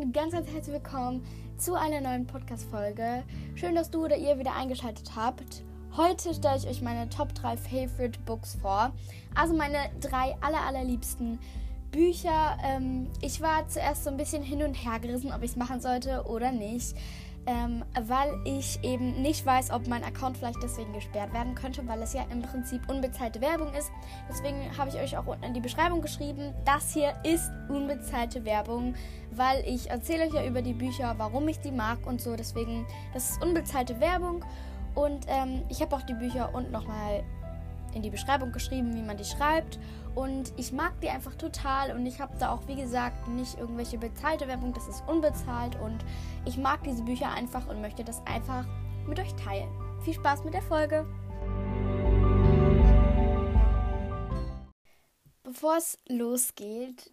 [0.00, 1.24] und ganz, ganz herzlich willkommen
[1.56, 3.22] zu einer neuen Podcast-Folge.
[3.54, 5.62] Schön, dass du oder ihr wieder eingeschaltet habt.
[5.96, 8.92] Heute stelle ich euch meine Top 3 Favorite Books vor.
[9.34, 11.38] Also meine drei aller, allerliebsten
[11.92, 12.58] Bücher.
[12.62, 15.80] Ähm, ich war zuerst so ein bisschen hin und her gerissen, ob ich es machen
[15.80, 16.94] sollte oder nicht
[17.46, 22.02] ähm, weil ich eben nicht weiß, ob mein Account vielleicht deswegen gesperrt werden könnte, weil
[22.02, 23.90] es ja im Prinzip unbezahlte Werbung ist.
[24.28, 28.94] Deswegen habe ich euch auch unten in die Beschreibung geschrieben, das hier ist unbezahlte Werbung,
[29.30, 32.34] weil ich erzähle euch ja über die Bücher, warum ich die mag und so.
[32.36, 34.44] Deswegen, das ist unbezahlte Werbung
[34.94, 37.22] und ähm, ich habe auch die Bücher unten nochmal
[37.94, 39.78] in die Beschreibung geschrieben, wie man die schreibt.
[40.16, 43.98] Und ich mag die einfach total und ich habe da auch, wie gesagt, nicht irgendwelche
[43.98, 45.98] bezahlte Werbung, das ist unbezahlt und
[46.46, 48.64] ich mag diese Bücher einfach und möchte das einfach
[49.06, 49.68] mit euch teilen.
[50.06, 51.06] Viel Spaß mit der Folge!
[55.42, 57.12] Bevor es losgeht,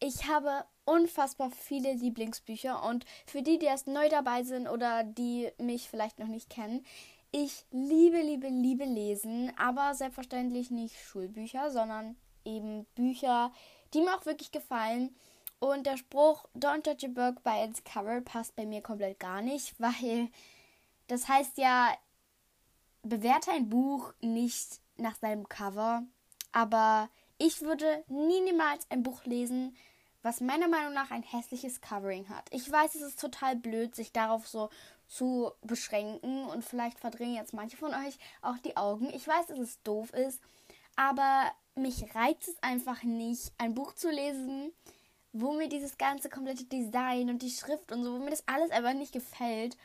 [0.00, 5.50] ich habe unfassbar viele Lieblingsbücher und für die, die erst neu dabei sind oder die
[5.58, 6.82] mich vielleicht noch nicht kennen,
[7.30, 12.16] ich liebe, liebe, liebe lesen, aber selbstverständlich nicht Schulbücher, sondern
[12.48, 13.52] eben Bücher,
[13.94, 15.14] die mir auch wirklich gefallen.
[15.60, 19.42] Und der Spruch Don't judge a book by its cover passt bei mir komplett gar
[19.42, 20.28] nicht, weil
[21.08, 21.92] das heißt ja,
[23.02, 26.02] bewerte ein Buch nicht nach seinem Cover.
[26.52, 29.76] Aber ich würde nie niemals ein Buch lesen,
[30.22, 32.48] was meiner Meinung nach ein hässliches Covering hat.
[32.50, 34.70] Ich weiß, es ist total blöd, sich darauf so
[35.06, 39.08] zu beschränken und vielleicht verdrehen jetzt manche von euch auch die Augen.
[39.14, 40.42] Ich weiß, dass es doof ist,
[40.96, 44.72] aber mich reizt es einfach nicht, ein Buch zu lesen,
[45.32, 48.70] wo mir dieses ganze komplette Design und die Schrift und so, wo mir das alles
[48.70, 49.76] einfach nicht gefällt.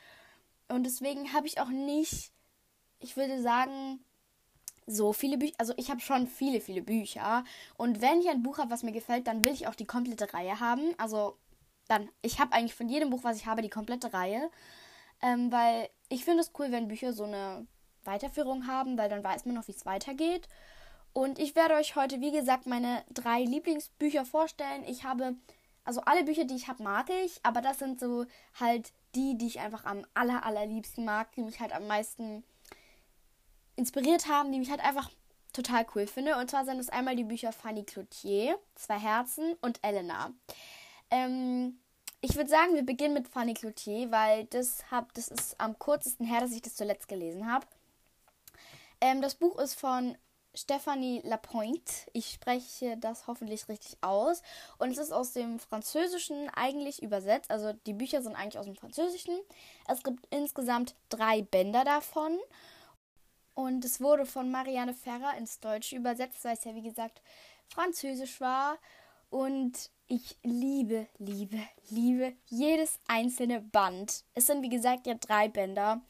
[0.70, 2.32] Und deswegen habe ich auch nicht,
[3.00, 4.00] ich würde sagen,
[4.86, 5.56] so viele Bücher.
[5.58, 7.44] Also ich habe schon viele, viele Bücher.
[7.78, 10.34] Und wenn ich ein Buch habe, was mir gefällt, dann will ich auch die komplette
[10.34, 10.94] Reihe haben.
[10.98, 11.38] Also
[11.88, 14.50] dann, ich habe eigentlich von jedem Buch, was ich habe, die komplette Reihe.
[15.22, 17.66] Ähm, weil ich finde es cool, wenn Bücher so eine
[18.04, 20.48] Weiterführung haben, weil dann weiß man noch, wie es weitergeht.
[21.14, 24.84] Und ich werde euch heute, wie gesagt, meine drei Lieblingsbücher vorstellen.
[24.86, 25.36] Ich habe,
[25.84, 28.26] also alle Bücher, die ich habe, mag ich, aber das sind so
[28.60, 32.44] halt die, die ich einfach am aller, allerliebsten mag, die mich halt am meisten
[33.76, 35.12] inspiriert haben, die mich halt einfach
[35.54, 36.38] total cool finde.
[36.38, 40.32] Und zwar sind es einmal die Bücher Fanny Cloutier, Zwei Herzen und Elena.
[41.12, 41.78] Ähm,
[42.22, 46.26] ich würde sagen, wir beginnen mit Fanny Cloutier, weil das, hab, das ist am kürzesten
[46.26, 47.68] her, dass ich das zuletzt gelesen habe.
[49.00, 50.18] Ähm, das Buch ist von
[50.56, 51.94] Stephanie Lapointe.
[52.14, 54.42] Ich spreche das hoffentlich richtig aus.
[54.78, 57.50] Und es ist aus dem Französischen eigentlich übersetzt.
[57.50, 59.36] Also die Bücher sind eigentlich aus dem Französischen.
[59.88, 62.38] Es gibt insgesamt drei Bänder davon.
[63.56, 67.22] Und es wurde von Marianne Ferrer ins Deutsche übersetzt, weil es ja wie gesagt
[67.68, 68.78] Französisch war.
[69.30, 71.60] Und ich liebe, liebe,
[71.90, 74.24] liebe jedes einzelne Band.
[74.36, 76.02] Es sind wie gesagt ja drei Bänder.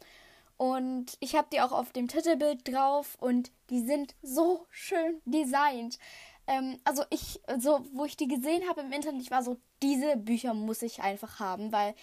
[0.63, 5.99] Und ich habe die auch auf dem Titelbild drauf und die sind so schön designt.
[6.47, 10.15] Ähm, also ich, so, wo ich die gesehen habe im Internet, ich war so, diese
[10.15, 11.93] Bücher muss ich einfach haben, weil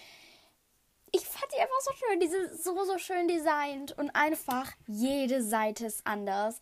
[1.10, 2.20] ich fand die einfach so schön.
[2.20, 6.60] Die sind so, so schön designt und einfach jede Seite ist anders.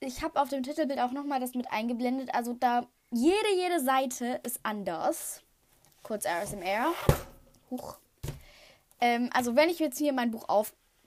[0.00, 2.34] Ich habe auf dem Titelbild auch nochmal das mit eingeblendet.
[2.34, 5.42] Also da jede, jede Seite ist anders.
[6.02, 6.92] Kurz RSMR.
[7.70, 7.96] Huch.
[9.00, 10.48] Ähm, also wenn ich jetzt hier mein Buch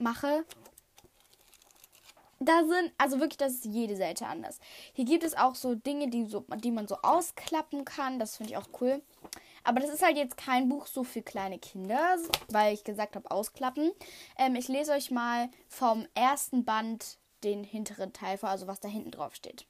[0.02, 0.44] aufmache,
[2.40, 4.58] da sind, also wirklich, das ist jede Seite anders.
[4.94, 8.18] Hier gibt es auch so Dinge, die, so, die man so ausklappen kann.
[8.18, 9.00] Das finde ich auch cool.
[9.62, 12.16] Aber das ist halt jetzt kein Buch so für kleine Kinder,
[12.48, 13.92] weil ich gesagt habe, ausklappen.
[14.36, 18.88] Ähm, ich lese euch mal vom ersten Band den hinteren Teil vor, also was da
[18.88, 19.66] hinten drauf steht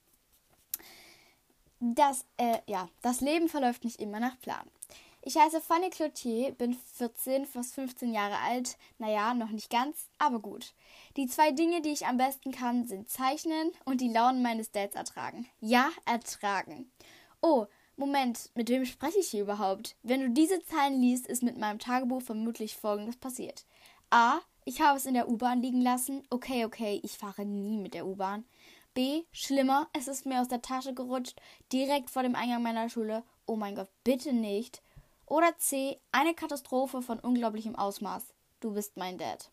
[1.83, 4.71] das, äh, ja, das Leben verläuft nicht immer nach Plan.
[5.25, 8.77] Ich heiße Fanny Cloutier, bin 14, fast 15 Jahre alt.
[8.99, 10.75] Naja, noch nicht ganz, aber gut.
[11.17, 14.97] Die zwei Dinge, die ich am besten kann, sind Zeichnen und die Launen meines Dads
[14.97, 15.47] ertragen.
[15.61, 16.91] Ja, ertragen.
[17.41, 17.67] Oh,
[17.97, 19.95] Moment, mit wem spreche ich hier überhaupt?
[20.03, 23.65] Wenn du diese Zeilen liest, ist mit meinem Tagebuch vermutlich Folgendes passiert.
[24.11, 24.41] A.
[24.65, 26.25] Ich habe es in der U-Bahn liegen lassen.
[26.31, 28.45] Okay, okay, ich fahre nie mit der U-Bahn.
[28.93, 29.23] B.
[29.31, 31.41] Schlimmer, es ist mir aus der Tasche gerutscht,
[31.73, 33.23] direkt vor dem Eingang meiner Schule.
[33.47, 34.83] Oh mein Gott, bitte nicht.
[35.33, 35.99] Oder C.
[36.11, 38.23] Eine Katastrophe von unglaublichem Ausmaß.
[38.61, 39.51] Du bist mein Dad.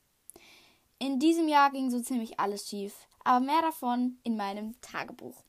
[0.97, 2.93] In diesem Jahr ging so ziemlich alles schief,
[3.23, 5.41] aber mehr davon in meinem Tagebuch.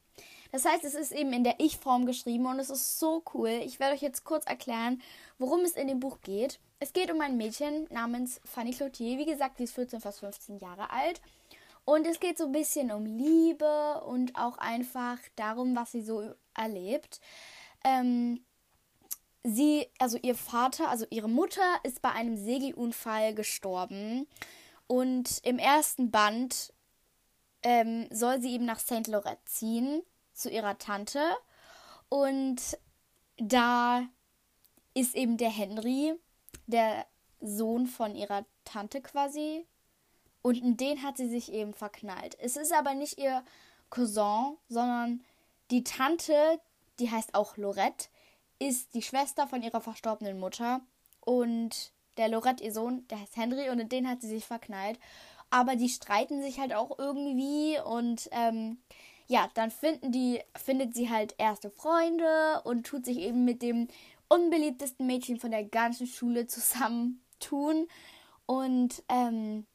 [0.53, 3.49] Das heißt, es ist eben in der Ich-Form geschrieben und es ist so cool.
[3.65, 5.03] Ich werde euch jetzt kurz erklären,
[5.41, 6.61] worum es in dem Buch geht.
[6.79, 9.19] Es geht um ein Mädchen namens Fanny Cloutier.
[9.19, 11.21] Wie gesagt, sie ist 14, fast 15 Jahre alt
[11.85, 16.23] und es geht so ein bisschen um Liebe und auch einfach darum, was sie so
[16.55, 17.21] erlebt.
[17.83, 18.45] Ähm,
[19.45, 24.27] sie, also ihr Vater, also ihre Mutter ist bei einem Segelunfall gestorben.
[24.87, 26.73] Und im ersten Band
[27.63, 29.07] ähm, soll sie eben nach St.
[29.07, 30.03] Lorette ziehen,
[30.33, 31.21] zu ihrer Tante.
[32.09, 32.79] Und
[33.37, 34.03] da
[34.95, 36.15] ist eben der Henry,
[36.67, 37.07] der
[37.41, 39.67] Sohn von ihrer Tante quasi.
[40.43, 42.37] Und in den hat sie sich eben verknallt.
[42.41, 43.45] Es ist aber nicht ihr
[43.91, 45.23] Cousin, sondern
[45.71, 46.61] die Tante,
[46.99, 48.09] die heißt auch Lorette,
[48.61, 50.81] ist die Schwester von ihrer verstorbenen Mutter.
[51.21, 55.01] Und der Lorette, ihr Sohn, der heißt Henry und in den hat sie sich verknallt.
[55.51, 58.79] Aber die streiten sich halt auch irgendwie und ähm,
[59.27, 63.89] ja, dann finden die, findet sie halt erste Freunde und tut sich eben mit dem
[64.29, 67.89] unbeliebtesten Mädchen von der ganzen Schule zusammentun.
[68.47, 69.67] Und ähm,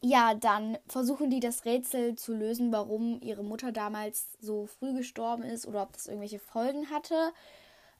[0.00, 5.44] ja, dann versuchen die das Rätsel zu lösen, warum ihre Mutter damals so früh gestorben
[5.44, 7.32] ist oder ob das irgendwelche Folgen hatte.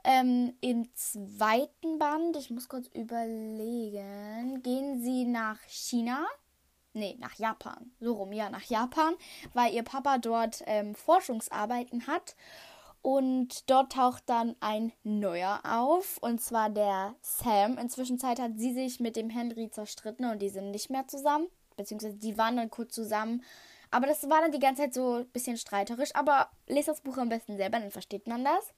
[0.04, 6.26] Ähm, Im zweiten Band, ich muss kurz überlegen, gehen sie nach China
[6.94, 7.92] nee, nach Japan.
[8.00, 9.14] So rum, ja, nach Japan,
[9.52, 12.34] weil ihr Papa dort ähm, Forschungsarbeiten hat.
[13.02, 17.76] Und dort taucht dann ein neuer auf, und zwar der Sam.
[17.76, 21.48] Inzwischen hat sie sich mit dem Henry zerstritten und die sind nicht mehr zusammen.
[21.76, 23.42] Beziehungsweise die waren dann kurz zusammen.
[23.90, 26.14] Aber das war dann die ganze Zeit so ein bisschen streiterisch.
[26.14, 28.72] Aber lest das Buch am besten selber, dann versteht man das.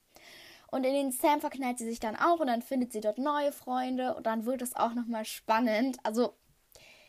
[0.68, 3.52] Und in den Sam verknallt sie sich dann auch und dann findet sie dort neue
[3.52, 5.98] Freunde und dann wird es auch nochmal spannend.
[6.02, 6.34] Also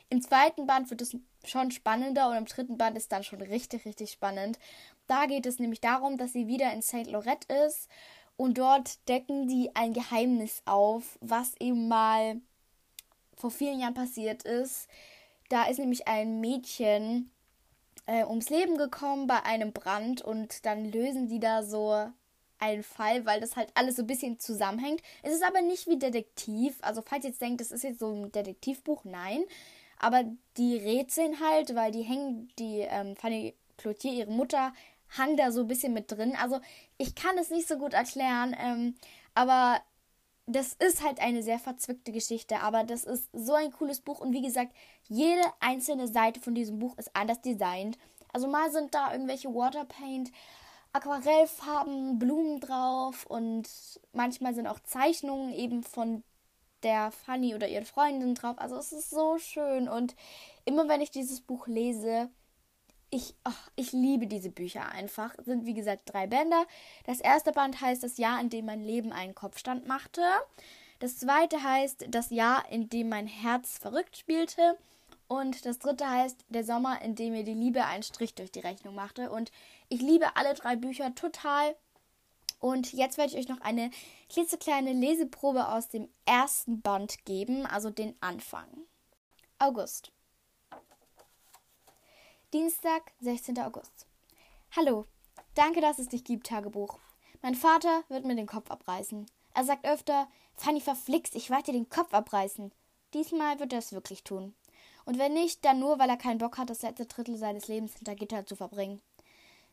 [0.10, 3.86] im zweiten Band wird es schon spannender und im dritten Band ist dann schon richtig,
[3.86, 4.60] richtig spannend.
[5.08, 7.08] Da geht es nämlich darum, dass sie wieder in St.
[7.08, 7.90] Lorette ist
[8.36, 12.40] und dort decken die ein Geheimnis auf, was eben mal
[13.36, 14.88] vor vielen Jahren passiert ist.
[15.50, 17.32] Da ist nämlich ein Mädchen
[18.06, 22.10] äh, ums Leben gekommen bei einem Brand und dann lösen die da so
[22.60, 25.02] einen Fall, weil das halt alles so ein bisschen zusammenhängt.
[25.24, 26.78] Es ist aber nicht wie Detektiv.
[26.82, 29.44] Also falls ihr jetzt denkt, das ist jetzt so ein Detektivbuch, nein.
[30.00, 30.24] Aber
[30.58, 34.74] die rätseln halt, weil die hängen, die ähm, Fanny Cloutier, ihre Mutter,
[35.18, 36.36] hang da so ein bisschen mit drin.
[36.42, 36.60] Also
[36.98, 38.96] ich kann es nicht so gut erklären, ähm,
[39.34, 39.82] aber
[40.48, 44.32] das ist halt eine sehr verzwickte Geschichte, aber das ist so ein cooles Buch und
[44.32, 44.74] wie gesagt,
[45.10, 47.98] jede einzelne Seite von diesem Buch ist anders designt.
[48.34, 50.32] Also mal sind da irgendwelche Waterpaint,
[50.98, 53.70] Aquarellfarben, Blumen drauf und
[54.14, 56.24] manchmal sind auch Zeichnungen eben von
[56.82, 58.58] der Fanny oder ihren Freundin drauf.
[58.58, 60.16] Also es ist so schön und
[60.66, 62.30] immer wenn ich dieses Buch lese,
[63.10, 65.34] ich, oh, ich liebe diese Bücher einfach.
[65.38, 66.66] Es sind wie gesagt drei Bänder.
[67.06, 70.22] Das erste Band heißt Das Jahr, in dem mein Leben einen Kopfstand machte.
[71.00, 74.78] Das zweite heißt Das Jahr, in dem mein Herz verrückt spielte.
[75.30, 78.60] Und das dritte heißt Der Sommer, in dem mir die Liebe einen Strich durch die
[78.60, 79.30] Rechnung machte.
[79.30, 79.52] Und
[79.90, 81.76] ich liebe alle drei Bücher total.
[82.60, 83.92] Und jetzt werde ich euch noch eine
[84.30, 88.68] klitzekleine Leseprobe aus dem ersten Band geben, also den Anfang.
[89.60, 90.12] August.
[92.54, 93.60] Dienstag, 16.
[93.60, 94.08] August.
[94.76, 95.06] Hallo,
[95.54, 96.98] danke, dass es dich gibt, Tagebuch.
[97.42, 99.26] Mein Vater wird mir den Kopf abreißen.
[99.54, 102.72] Er sagt öfter, Fanny verflixt, ich werde dir den Kopf abreißen.
[103.14, 104.56] Diesmal wird er es wirklich tun.
[105.06, 107.96] Und wenn nicht, dann nur, weil er keinen Bock hat, das letzte Drittel seines Lebens
[107.96, 109.02] hinter Gitter zu verbringen.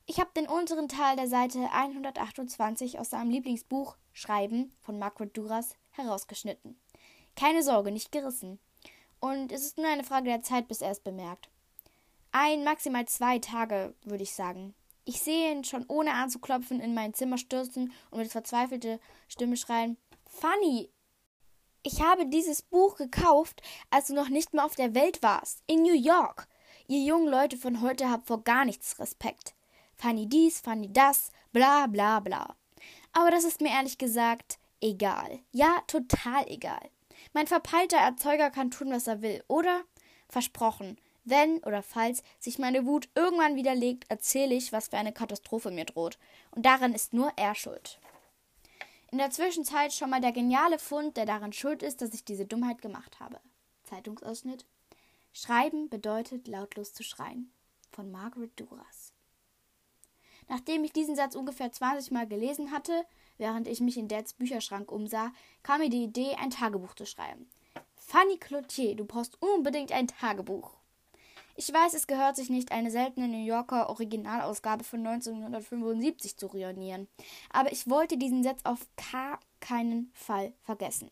[0.07, 5.77] Ich habe den unteren Teil der Seite 128 aus seinem Lieblingsbuch Schreiben von Margaret Duras
[5.93, 6.79] herausgeschnitten.
[7.37, 8.59] Keine Sorge, nicht gerissen.
[9.19, 11.49] Und es ist nur eine Frage der Zeit, bis er es bemerkt.
[12.33, 14.75] Ein, maximal zwei Tage, würde ich sagen.
[15.07, 19.97] Ich sehe ihn schon ohne anzuklopfen in mein Zimmer stürzen und mit verzweifelter Stimme schreien:
[20.27, 20.91] Fanny!
[21.83, 25.83] Ich habe dieses Buch gekauft, als du noch nicht mehr auf der Welt warst, in
[25.83, 26.47] New York.
[26.89, 29.55] Ihr jungen Leute von heute habt vor gar nichts Respekt.
[29.97, 32.57] Fanny dies, Fanny das, bla bla bla.
[33.13, 35.41] Aber das ist mir ehrlich gesagt egal.
[35.53, 36.91] Ja, total egal.
[37.33, 39.83] Mein verpeilter Erzeuger kann tun, was er will, oder?
[40.29, 40.99] Versprochen.
[41.25, 45.87] Wenn oder falls sich meine Wut irgendwann widerlegt, erzähle ich, was für eine Katastrophe mir
[45.87, 46.19] droht.
[46.51, 47.99] Und daran ist nur er schuld.
[49.11, 52.45] In der Zwischenzeit schon mal der geniale Fund, der daran schuld ist, dass ich diese
[52.45, 53.41] Dummheit gemacht habe.
[53.85, 54.67] Zeitungsausschnitt.
[55.33, 57.51] Schreiben bedeutet lautlos zu schreien.
[57.93, 59.04] Von Margaret Duras.
[60.49, 63.05] Nachdem ich diesen Satz ungefähr 20 Mal gelesen hatte,
[63.39, 65.33] während ich mich in Dads Bücherschrank umsah,
[65.63, 67.49] kam mir die Idee, ein Tagebuch zu schreiben.
[67.97, 70.75] Fanny Cloutier, du brauchst unbedingt ein Tagebuch.
[71.57, 77.07] Ich weiß, es gehört sich nicht, eine seltene New Yorker Originalausgabe von 1975 zu ruinieren,
[77.51, 78.81] aber ich wollte diesen Satz auf
[79.61, 81.11] keinen Fall vergessen.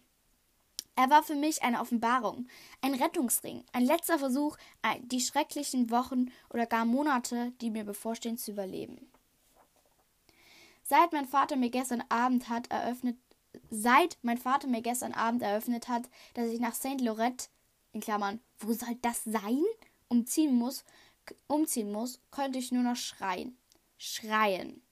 [0.94, 2.48] Er war für mich eine Offenbarung,
[2.82, 4.58] ein Rettungsring, ein letzter Versuch,
[5.04, 9.10] die schrecklichen Wochen oder gar Monate, die mir bevorstehen, zu überleben.
[10.82, 13.16] Seit mein Vater mir gestern Abend hat eröffnet,
[13.70, 17.00] seit mein Vater mir gestern Abend eröffnet hat, dass ich nach St.
[17.00, 17.48] Lorette,
[17.92, 19.62] in Klammern, wo soll das sein,
[20.08, 20.84] umziehen muss,
[21.46, 23.56] umziehen muss, könnte ich nur noch schreien.
[23.98, 24.82] Schreien.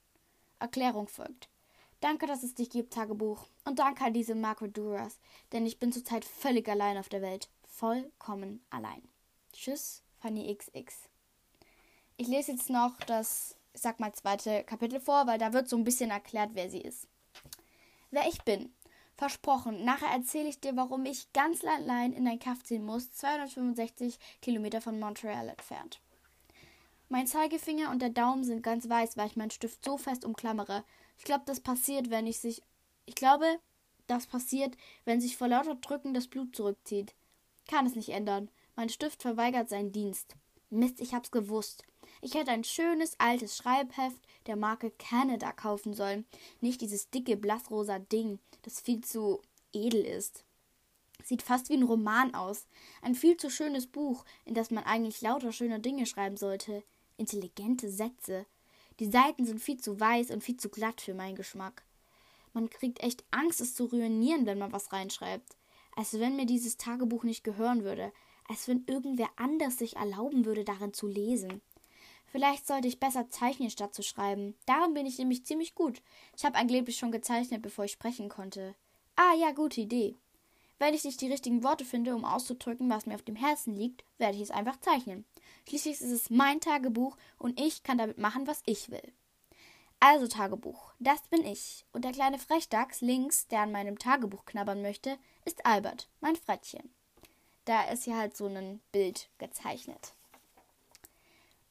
[0.58, 1.48] Erklärung folgt.
[2.00, 3.46] Danke, dass es dich gibt, Tagebuch.
[3.64, 5.18] Und danke an diese Margaret Duras,
[5.52, 7.48] denn ich bin zurzeit völlig allein auf der Welt.
[7.66, 9.02] Vollkommen allein.
[9.52, 10.94] Tschüss, Fanny XX.
[12.16, 15.76] Ich lese jetzt noch das, ich sag mal, zweite Kapitel vor, weil da wird so
[15.76, 17.08] ein bisschen erklärt, wer sie ist.
[18.10, 18.74] Wer ich bin.
[19.16, 24.18] Versprochen, nachher erzähle ich dir, warum ich ganz allein in ein Kaff ziehen muss, 265
[24.40, 26.00] Kilometer von Montreal entfernt.
[27.10, 30.84] Mein Zeigefinger und der Daumen sind ganz weiß, weil ich meinen Stift so fest umklammere.
[31.18, 32.62] Ich glaube, das passiert, wenn ich sich.
[33.04, 33.58] Ich glaube,
[34.06, 37.14] das passiert, wenn sich vor lauter Drücken das Blut zurückzieht.
[37.68, 38.48] Kann es nicht ändern.
[38.74, 40.36] Mein Stift verweigert seinen Dienst.
[40.70, 41.84] Mist, ich hab's gewusst.
[42.22, 46.26] Ich hätte ein schönes altes Schreibheft der Marke Canada kaufen sollen.
[46.60, 49.40] Nicht dieses dicke blassrosa Ding, das viel zu
[49.72, 50.44] edel ist.
[51.24, 52.66] Sieht fast wie ein Roman aus.
[53.02, 56.82] Ein viel zu schönes Buch, in das man eigentlich lauter schöne Dinge schreiben sollte.
[57.16, 58.46] Intelligente Sätze.
[58.98, 61.84] Die Seiten sind viel zu weiß und viel zu glatt für meinen Geschmack.
[62.52, 65.56] Man kriegt echt Angst, es zu ruinieren, wenn man was reinschreibt.
[65.96, 68.12] Als wenn mir dieses Tagebuch nicht gehören würde.
[68.48, 71.62] Als wenn irgendwer anders sich erlauben würde, darin zu lesen.
[72.30, 74.54] Vielleicht sollte ich besser zeichnen, statt zu schreiben.
[74.64, 76.00] Darin bin ich nämlich ziemlich gut.
[76.36, 78.76] Ich habe angeblich schon gezeichnet, bevor ich sprechen konnte.
[79.16, 80.16] Ah ja, gute Idee.
[80.78, 84.04] Wenn ich nicht die richtigen Worte finde, um auszudrücken, was mir auf dem Herzen liegt,
[84.16, 85.26] werde ich es einfach zeichnen.
[85.68, 89.12] Schließlich ist es mein Tagebuch und ich kann damit machen, was ich will.
[89.98, 91.84] Also Tagebuch, das bin ich.
[91.92, 96.94] Und der kleine Frechdachs links, der an meinem Tagebuch knabbern möchte, ist Albert, mein Frettchen.
[97.66, 100.14] Da ist hier halt so ein Bild gezeichnet.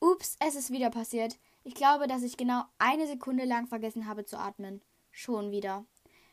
[0.01, 1.37] Ups, es ist wieder passiert.
[1.63, 4.81] Ich glaube, dass ich genau eine Sekunde lang vergessen habe zu atmen.
[5.11, 5.85] Schon wieder.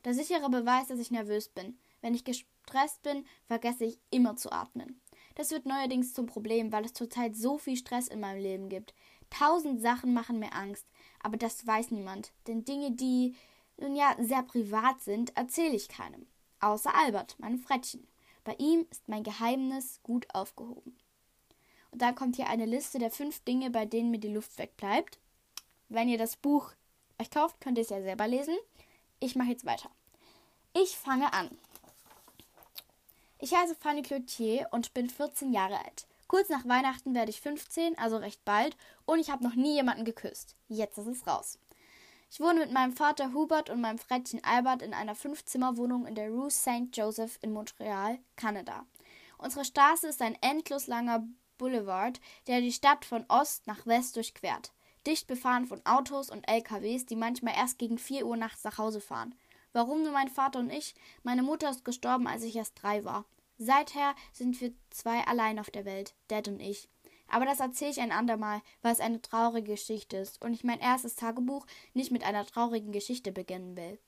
[0.05, 1.77] Der sichere Beweis, dass ich nervös bin.
[2.01, 5.01] Wenn ich gestresst bin, vergesse ich immer zu atmen.
[5.35, 8.95] Das wird neuerdings zum Problem, weil es zurzeit so viel Stress in meinem Leben gibt.
[9.31, 10.87] Tausend Sachen machen mir Angst,
[11.21, 12.33] aber das weiß niemand.
[12.47, 13.35] Denn Dinge, die
[13.79, 16.27] nun ja sehr privat sind, erzähle ich keinem.
[16.61, 18.07] Außer Albert, meinem Frettchen.
[18.45, 20.97] Bei ihm ist mein Geheimnis gut aufgehoben.
[21.97, 25.19] Dann kommt hier eine Liste der fünf Dinge, bei denen mir die Luft wegbleibt.
[25.89, 26.73] Wenn ihr das Buch
[27.19, 28.55] euch kauft, könnt ihr es ja selber lesen.
[29.19, 29.91] Ich mache jetzt weiter.
[30.75, 31.49] Ich fange an.
[33.39, 36.07] Ich heiße Fanny Cloutier und bin 14 Jahre alt.
[36.29, 38.77] Kurz nach Weihnachten werde ich 15, also recht bald,
[39.07, 40.55] und ich habe noch nie jemanden geküsst.
[40.69, 41.59] Jetzt ist es raus.
[42.31, 46.29] Ich wohne mit meinem Vater Hubert und meinem Frettchen Albert in einer Fünfzimmerwohnung in der
[46.29, 46.91] Rue St.
[46.93, 48.85] Joseph in Montreal, Kanada.
[49.39, 51.27] Unsere Straße ist ein endlos langer
[51.59, 54.73] Boulevard, der die Stadt von Ost nach West durchquert.
[55.07, 59.01] Dicht befahren von Autos und LKWs, die manchmal erst gegen 4 Uhr nachts nach Hause
[59.01, 59.35] fahren.
[59.73, 60.95] Warum nur mein Vater und ich?
[61.23, 63.25] Meine Mutter ist gestorben, als ich erst drei war.
[63.59, 66.89] Seither sind wir zwei allein auf der Welt, Dad und ich.
[67.29, 70.81] Aber das erzähle ich ein andermal, weil es eine traurige Geschichte ist und ich mein
[70.81, 73.99] erstes Tagebuch nicht mit einer traurigen Geschichte beginnen will.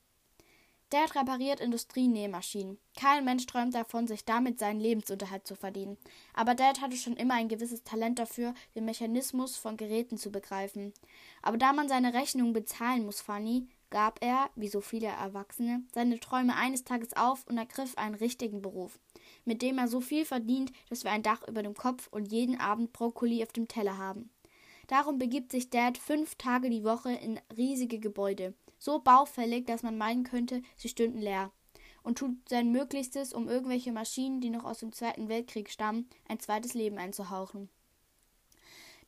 [0.90, 2.78] Dad repariert Industrienähmaschinen.
[2.98, 5.98] Kein Mensch träumt davon, sich damit seinen Lebensunterhalt zu verdienen.
[6.32, 10.94] Aber Dad hatte schon immer ein gewisses Talent dafür, den Mechanismus von Geräten zu begreifen.
[11.42, 16.20] Aber da man seine Rechnungen bezahlen muss, Fanny, gab er, wie so viele Erwachsene, seine
[16.20, 18.98] Träume eines Tages auf und ergriff einen richtigen Beruf,
[19.44, 22.58] mit dem er so viel verdient, dass wir ein Dach über dem Kopf und jeden
[22.58, 24.30] Abend Brokkoli auf dem Teller haben.
[24.88, 29.96] Darum begibt sich Dad fünf Tage die Woche in riesige Gebäude, so baufällig, dass man
[29.96, 31.52] meinen könnte, sie stünden leer,
[32.02, 36.40] und tut sein Möglichstes, um irgendwelche Maschinen, die noch aus dem Zweiten Weltkrieg stammen, ein
[36.40, 37.68] zweites Leben einzuhauchen.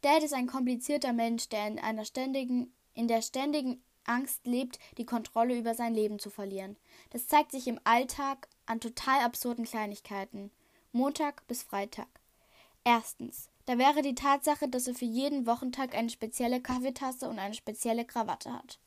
[0.02, 5.06] Dad ist ein komplizierter Mensch, der in einer ständigen, in der ständigen Angst lebt, die
[5.06, 6.76] Kontrolle über sein Leben zu verlieren.
[7.10, 10.50] Das zeigt sich im Alltag an total absurden Kleinigkeiten.
[10.92, 12.08] Montag bis Freitag.
[12.84, 13.49] Erstens.
[13.66, 18.04] Da wäre die Tatsache, dass er für jeden Wochentag eine spezielle Kaffeetasse und eine spezielle
[18.04, 18.78] Krawatte hat.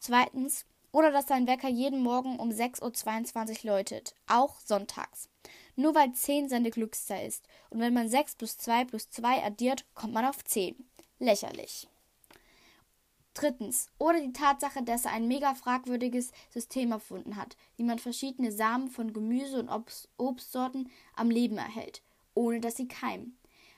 [0.00, 5.28] Zweitens, oder dass sein Wecker jeden Morgen um 6.22 Uhr läutet, auch sonntags.
[5.76, 7.44] Nur weil 10 seine Glückszahl ist.
[7.70, 10.76] Und wenn man 6 plus 2 plus 2 addiert, kommt man auf 10.
[11.18, 11.88] Lächerlich.
[13.34, 18.52] Drittens, oder die Tatsache, dass er ein mega fragwürdiges System erfunden hat, wie man verschiedene
[18.52, 22.02] Samen von Gemüse und Obst Obstsorten am Leben erhält,
[22.34, 23.36] ohne dass sie keimen.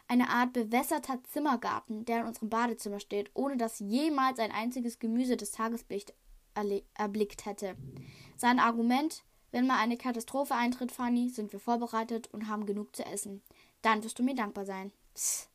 [0.09, 5.37] Eine Art bewässerter Zimmergarten, der in unserem Badezimmer steht, ohne dass jemals ein einziges Gemüse
[5.37, 6.15] das Tageslicht
[6.95, 7.77] erblickt hätte.
[8.37, 13.05] Sein Argument, wenn mal eine Katastrophe eintritt, Fanny, sind wir vorbereitet und haben genug zu
[13.05, 13.43] essen.
[13.83, 14.93] Dann wirst du mir dankbar sein.
[15.15, 15.51] Psst.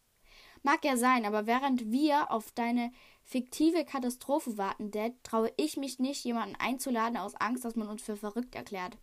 [0.63, 2.91] Mag ja sein, aber während wir auf deine
[3.23, 8.15] fiktive Katastrophe wartende, traue ich mich nicht, jemanden einzuladen aus Angst, dass man uns für
[8.15, 8.97] verrückt erklärt.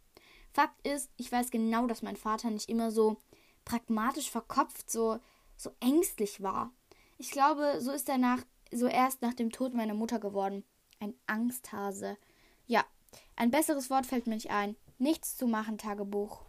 [0.52, 3.16] Fakt ist, ich weiß genau, dass mein Vater nicht immer so
[3.64, 5.18] pragmatisch verkopft, so,
[5.58, 6.72] so ängstlich war.
[7.18, 10.64] Ich glaube, so ist er nach, so erst nach dem Tod meiner Mutter geworden.
[11.00, 12.16] Ein Angsthase.
[12.66, 12.84] Ja,
[13.36, 14.76] ein besseres Wort fällt mir nicht ein.
[14.98, 16.40] Nichts zu machen, Tagebuch.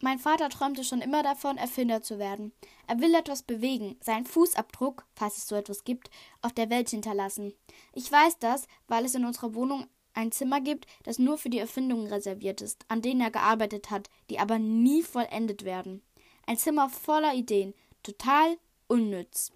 [0.00, 2.52] Mein Vater träumte schon immer davon, Erfinder zu werden.
[2.86, 6.10] Er will etwas bewegen, seinen Fußabdruck, falls es so etwas gibt,
[6.42, 7.54] auf der Welt hinterlassen.
[7.94, 11.58] Ich weiß das, weil es in unserer Wohnung ein Zimmer gibt, das nur für die
[11.58, 16.02] Erfindungen reserviert ist, an denen er gearbeitet hat, die aber nie vollendet werden.
[16.46, 18.56] Ein Zimmer voller Ideen, total
[18.86, 19.52] unnütz.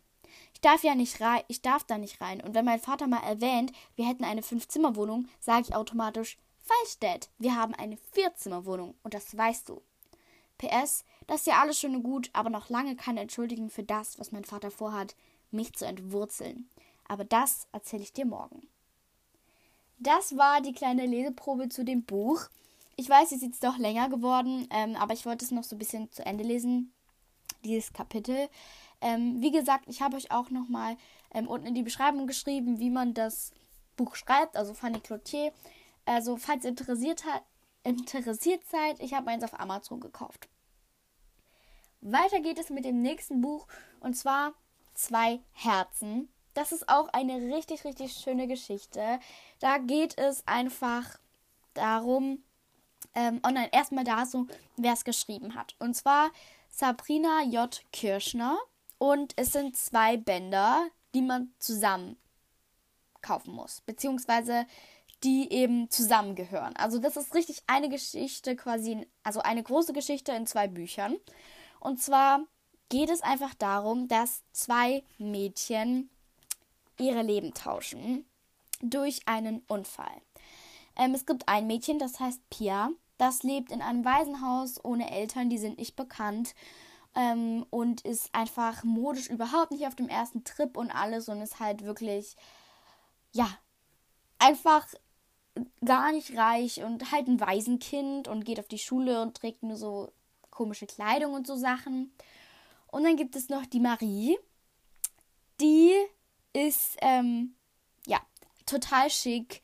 [0.52, 2.40] Ich darf ja nicht rein, ich darf da nicht rein.
[2.40, 7.30] Und wenn mein Vater mal erwähnt, wir hätten eine Fünf-Zimmer-Wohnung, sage ich automatisch, falsch, Dad,
[7.38, 9.80] wir haben eine Vier-Zimmer-Wohnung und das weißt du.
[10.58, 14.18] PS, das ist ja alles schön und gut, aber noch lange keine Entschuldigung für das,
[14.18, 15.14] was mein Vater vorhat,
[15.52, 16.68] mich zu entwurzeln.
[17.06, 18.66] Aber das erzähle ich dir morgen.
[19.98, 22.48] Das war die kleine Leseprobe zu dem Buch.
[22.96, 25.76] Ich weiß, jetzt ist es doch länger geworden, ähm, aber ich wollte es noch so
[25.76, 26.92] ein bisschen zu Ende lesen,
[27.64, 28.48] dieses Kapitel.
[29.00, 30.96] Ähm, wie gesagt, ich habe euch auch nochmal
[31.32, 33.52] ähm, unten in die Beschreibung geschrieben, wie man das
[33.96, 35.52] Buch schreibt, also Fanny Cloutier.
[36.04, 37.22] Also, falls ihr interessiert
[37.84, 40.48] interessiert seid, ich habe eins auf Amazon gekauft.
[42.00, 43.66] Weiter geht es mit dem nächsten Buch
[44.00, 44.52] und zwar
[44.98, 46.28] Zwei Herzen.
[46.54, 49.20] Das ist auch eine richtig, richtig schöne Geschichte.
[49.60, 51.20] Da geht es einfach
[51.72, 52.42] darum,
[53.14, 55.76] ähm, oh nein, erstmal dazu, wer es geschrieben hat.
[55.78, 56.32] Und zwar
[56.78, 57.82] Sabrina J.
[57.92, 58.56] Kirschner.
[58.98, 62.16] Und es sind zwei Bänder, die man zusammen
[63.20, 63.80] kaufen muss.
[63.82, 64.64] Beziehungsweise
[65.24, 66.76] die eben zusammengehören.
[66.76, 71.16] Also das ist richtig eine Geschichte quasi, also eine große Geschichte in zwei Büchern.
[71.80, 72.44] Und zwar
[72.88, 76.08] geht es einfach darum, dass zwei Mädchen
[76.98, 78.24] ihre Leben tauschen
[78.80, 80.22] durch einen Unfall.
[80.96, 85.50] Ähm, es gibt ein Mädchen, das heißt Pia, das lebt in einem Waisenhaus ohne Eltern,
[85.50, 86.54] die sind nicht bekannt
[87.14, 91.60] ähm, und ist einfach modisch überhaupt nicht auf dem ersten Trip und alles und ist
[91.60, 92.36] halt wirklich,
[93.32, 93.48] ja,
[94.38, 94.86] einfach
[95.84, 99.76] gar nicht reich und halt ein Waisenkind und geht auf die Schule und trägt nur
[99.76, 100.12] so
[100.50, 102.12] komische Kleidung und so Sachen.
[102.86, 104.38] Und dann gibt es noch die Marie.
[105.60, 105.92] Die
[106.52, 107.54] ist, ähm,
[108.06, 108.20] ja,
[108.66, 109.62] total schick.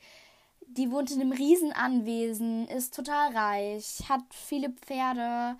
[0.67, 5.57] Die wohnt in einem Riesenanwesen, ist total reich, hat viele Pferde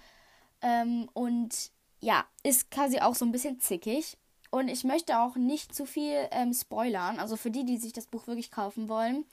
[0.62, 4.18] ähm, und ja, ist quasi auch so ein bisschen zickig.
[4.52, 8.08] Und ich möchte auch nicht zu viel ähm, spoilern, also für die, die sich das
[8.08, 9.26] Buch wirklich kaufen wollen.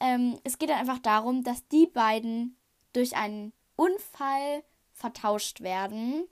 [0.00, 2.56] Ähm, es geht einfach darum, dass die beiden
[2.92, 6.26] durch einen Unfall vertauscht werden,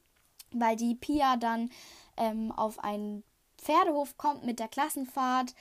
[0.53, 1.71] weil die Pia dann
[2.17, 3.25] ähm, auf einen
[3.59, 5.55] Pferdehof kommt mit der Klassenfahrt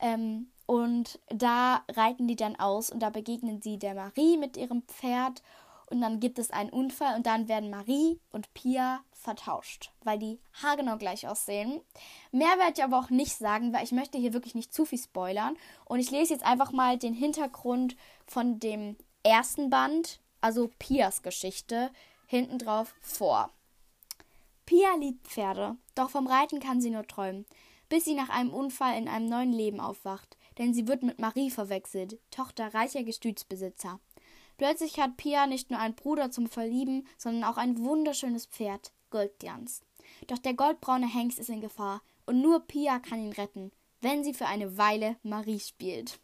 [0.00, 4.82] ähm, und da reiten die dann aus und da begegnen sie der Marie mit ihrem
[4.82, 5.42] Pferd
[5.86, 10.38] und dann gibt es einen Unfall und dann werden Marie und Pia vertauscht, weil die
[10.62, 11.80] haargenau gleich aussehen.
[12.30, 15.00] Mehr werde ich aber auch nicht sagen, weil ich möchte hier wirklich nicht zu viel
[15.00, 15.56] spoilern.
[15.86, 17.96] Und ich lese jetzt einfach mal den Hintergrund
[18.28, 21.90] von dem ersten Band, also Pias Geschichte,
[22.26, 23.50] hinten drauf vor.
[24.66, 27.44] Pia liebt Pferde, doch vom Reiten kann sie nur träumen,
[27.88, 31.50] bis sie nach einem Unfall in einem neuen Leben aufwacht, denn sie wird mit Marie
[31.50, 34.00] verwechselt, Tochter reicher Gestütsbesitzer.
[34.58, 39.82] Plötzlich hat Pia nicht nur einen Bruder zum Verlieben, sondern auch ein wunderschönes Pferd, Goldglanz.
[40.26, 44.34] Doch der goldbraune Hengst ist in Gefahr und nur Pia kann ihn retten, wenn sie
[44.34, 46.20] für eine Weile Marie spielt.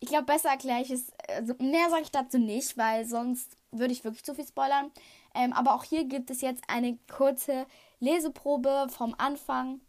[0.00, 3.92] Ich glaube, besser erkläre ich es, also mehr sage ich dazu nicht, weil sonst würde
[3.92, 4.90] ich wirklich zu viel spoilern.
[5.34, 7.66] Ähm, aber auch hier gibt es jetzt eine kurze
[8.00, 9.80] Leseprobe vom Anfang.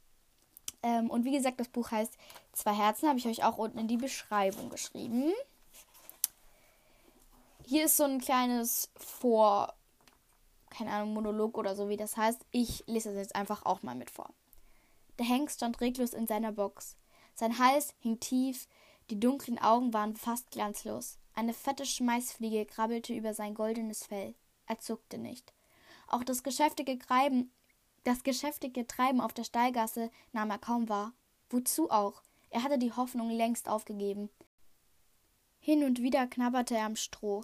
[0.83, 2.17] Ähm, und wie gesagt, das Buch heißt
[2.53, 5.33] Zwei Herzen, habe ich euch auch unten in die Beschreibung geschrieben.
[7.65, 9.73] Hier ist so ein kleines Vor,
[10.69, 12.45] keine Ahnung, Monolog oder so, wie das heißt.
[12.51, 14.29] Ich lese das jetzt einfach auch mal mit vor.
[15.17, 16.95] Der Hengst stand reglos in seiner Box.
[17.33, 18.67] Sein Hals hing tief,
[19.09, 21.17] die dunklen Augen waren fast glanzlos.
[21.33, 24.35] Eine fette Schmeißfliege krabbelte über sein goldenes Fell.
[24.67, 25.53] Er zuckte nicht.
[26.07, 27.51] Auch das geschäftige Treiben,
[28.03, 31.13] das geschäftige Treiben auf der Stallgasse nahm er kaum wahr.
[31.49, 32.21] Wozu auch?
[32.49, 34.29] Er hatte die Hoffnung längst aufgegeben.
[35.59, 37.43] Hin und wieder knabberte er am Stroh.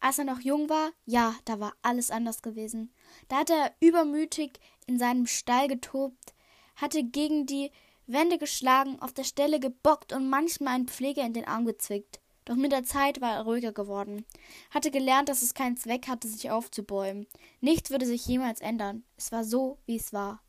[0.00, 2.92] Als er noch jung war, ja, da war alles anders gewesen.
[3.28, 6.34] Da hatte er übermütig in seinem Stall getobt,
[6.76, 7.70] hatte gegen die
[8.06, 12.20] Wände geschlagen, auf der Stelle gebockt und manchmal einen Pfleger in den Arm gezwickt.
[12.48, 14.24] Doch mit der Zeit war er ruhiger geworden,
[14.70, 17.26] hatte gelernt, dass es keinen Zweck hatte, sich aufzubäumen.
[17.60, 19.04] Nichts würde sich jemals ändern.
[19.18, 20.40] Es war so, wie es war.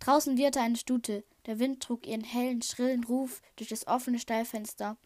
[0.00, 4.98] Draußen wieherte eine Stute, Der Wind trug ihren hellen, schrillen Ruf durch das offene Stallfenster.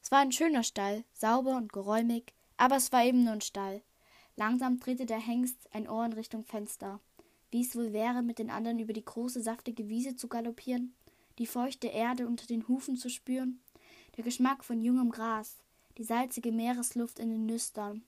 [0.00, 3.82] Es war ein schöner Stall, sauber und geräumig, aber es war eben nur ein Stall.
[4.36, 7.00] Langsam drehte der Hengst ein Ohr in Richtung Fenster.
[7.50, 10.94] Wie es wohl wäre, mit den anderen über die große, saftige Wiese zu galoppieren,
[11.40, 13.60] die feuchte Erde unter den Hufen zu spüren,
[14.16, 15.56] der Geschmack von jungem Gras,
[15.98, 18.02] die salzige Meeresluft in den Nüstern.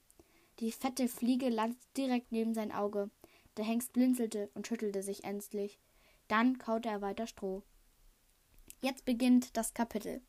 [0.59, 3.09] Die fette Fliege landete direkt neben sein Auge.
[3.57, 5.79] Der Hengst blinzelte und schüttelte sich ängstlich.
[6.27, 7.63] Dann kaute er weiter Stroh.
[8.81, 10.21] Jetzt beginnt das Kapitel.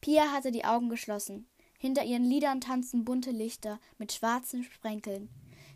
[0.00, 1.46] Pia hatte die Augen geschlossen.
[1.78, 5.28] Hinter ihren Lidern tanzten bunte Lichter mit schwarzen Sprenkeln.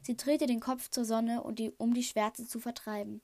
[0.02, 3.22] Sie drehte den Kopf zur Sonne, um die, um die Schwärze zu vertreiben.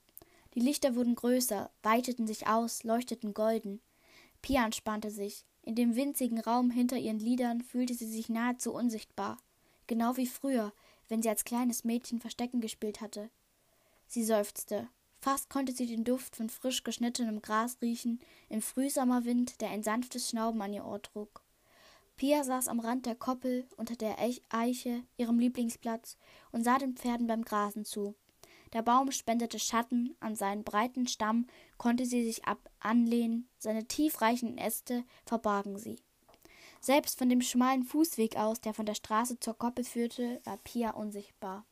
[0.55, 3.81] Die Lichter wurden größer, weiteten sich aus, leuchteten golden.
[4.42, 5.44] Pia entspannte sich.
[5.62, 9.38] In dem winzigen Raum hinter ihren Lidern fühlte sie sich nahezu unsichtbar.
[9.87, 10.72] Genau wie früher,
[11.09, 13.31] wenn sie als kleines Mädchen Verstecken gespielt hatte.
[14.07, 14.88] Sie seufzte.
[15.20, 20.29] Fast konnte sie den Duft von frisch geschnittenem Gras riechen, im Frühsommerwind, der ein sanftes
[20.29, 21.42] Schnauben an ihr Ohr trug.
[22.16, 26.16] Pia saß am Rand der Koppel unter der Eiche, ihrem Lieblingsplatz,
[26.51, 28.16] und sah den Pferden beim Grasen zu.
[28.72, 34.58] Der Baum spendete Schatten, an seinen breiten Stamm konnte sie sich ab anlehnen, seine tiefreichenden
[34.58, 35.96] Äste verbargen sie.
[36.80, 40.90] Selbst von dem schmalen Fußweg aus, der von der Straße zur Koppel führte, war Pia
[40.90, 41.64] unsichtbar.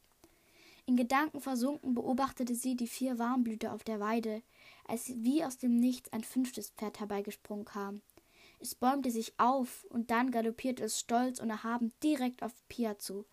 [0.87, 4.43] In Gedanken versunken beobachtete sie die vier Warmblüter auf der Weide,
[4.87, 8.03] als wie aus dem Nichts ein fünftes Pferd herbeigesprungen kam.
[8.59, 13.25] Es bäumte sich auf, und dann galoppierte es stolz und erhaben direkt auf Pia zu.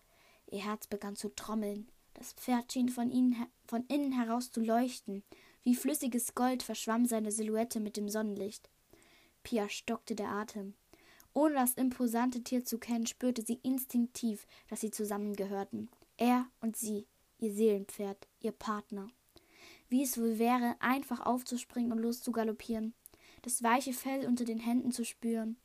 [0.50, 1.90] Ihr Herz begann zu trommeln.
[2.18, 5.22] Das Pferd schien von, ihnen, von innen heraus zu leuchten.
[5.62, 8.68] Wie flüssiges Gold verschwamm seine Silhouette mit dem Sonnenlicht.
[9.44, 10.74] Pia stockte der Atem.
[11.32, 15.90] Ohne das imposante Tier zu kennen, spürte sie instinktiv, dass sie zusammengehörten.
[16.16, 17.06] Er und sie,
[17.38, 19.08] ihr Seelenpferd, ihr Partner.
[19.88, 22.94] Wie es wohl wäre, einfach aufzuspringen und loszugaloppieren,
[23.42, 25.56] das weiche Fell unter den Händen zu spüren,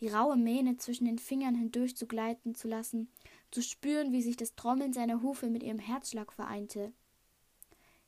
[0.00, 3.10] die raue Mähne zwischen den Fingern hindurch zu gleiten zu lassen,
[3.50, 6.92] zu spüren, wie sich das Trommeln seiner Hufe mit ihrem Herzschlag vereinte.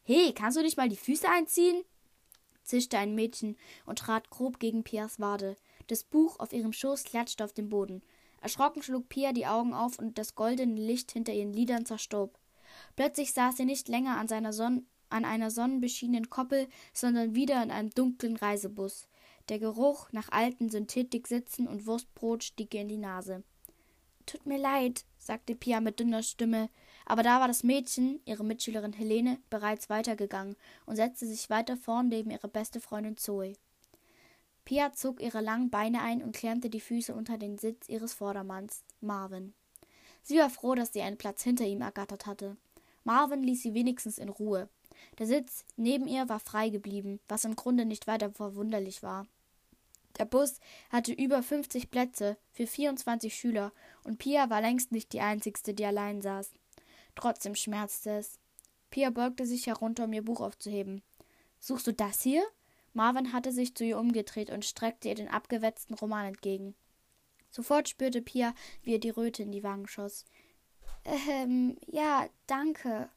[0.04, 1.84] He, kannst du nicht mal die Füße einziehen?
[2.64, 5.56] zischte ein Mädchen und trat grob gegen Pias Wade.
[5.88, 8.02] Das Buch auf ihrem Schoß klatschte auf den Boden.
[8.40, 12.38] Erschrocken schlug Pia die Augen auf und das goldene Licht hinter ihren Lidern zerstob.
[12.96, 17.70] Plötzlich saß sie nicht länger an, seiner Son an einer sonnenbeschienenen Koppel, sondern wieder in
[17.70, 19.08] einem dunklen Reisebus.
[19.48, 23.42] Der Geruch nach alten Synthetiksitzen und Wurstbrot stieg ihr in die Nase.
[24.24, 26.68] Tut mir leid, sagte Pia mit dünner Stimme,
[27.04, 30.56] aber da war das Mädchen, ihre Mitschülerin Helene, bereits weitergegangen
[30.86, 33.54] und setzte sich weiter vorn neben ihre beste Freundin Zoe.
[34.64, 38.84] Pia zog ihre langen Beine ein und klemmte die Füße unter den Sitz ihres Vordermanns,
[39.00, 39.54] Marvin.
[40.22, 42.56] Sie war froh, dass sie einen Platz hinter ihm ergattert hatte.
[43.02, 44.68] Marvin ließ sie wenigstens in Ruhe.
[45.18, 49.26] Der Sitz neben ihr war frei geblieben, was im Grunde nicht weiter verwunderlich war.
[50.18, 53.72] Der Bus hatte über 50 Plätze für 24 Schüler
[54.04, 56.52] und Pia war längst nicht die einzigste, die allein saß.
[57.14, 58.38] Trotzdem schmerzte es.
[58.90, 61.02] Pia beugte sich herunter, um ihr Buch aufzuheben.
[61.58, 62.44] Suchst du das hier?
[62.92, 66.74] Marvin hatte sich zu ihr umgedreht und streckte ihr den abgewetzten Roman entgegen.
[67.50, 70.24] Sofort spürte Pia, wie ihr die Röte in die Wangen schoss.
[71.04, 73.08] Ähm, ja, danke.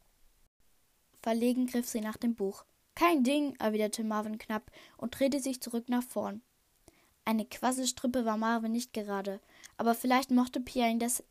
[1.21, 2.65] Verlegen griff sie nach dem Buch.
[2.95, 6.41] Kein Ding, erwiderte Marvin knapp und drehte sich zurück nach vorn.
[7.25, 9.41] Eine Quasselstrippe war Marvin nicht gerade,
[9.77, 11.23] aber vielleicht mochte Pia ihn, des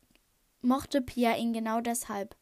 [0.61, 2.35] mochte Pia ihn genau deshalb.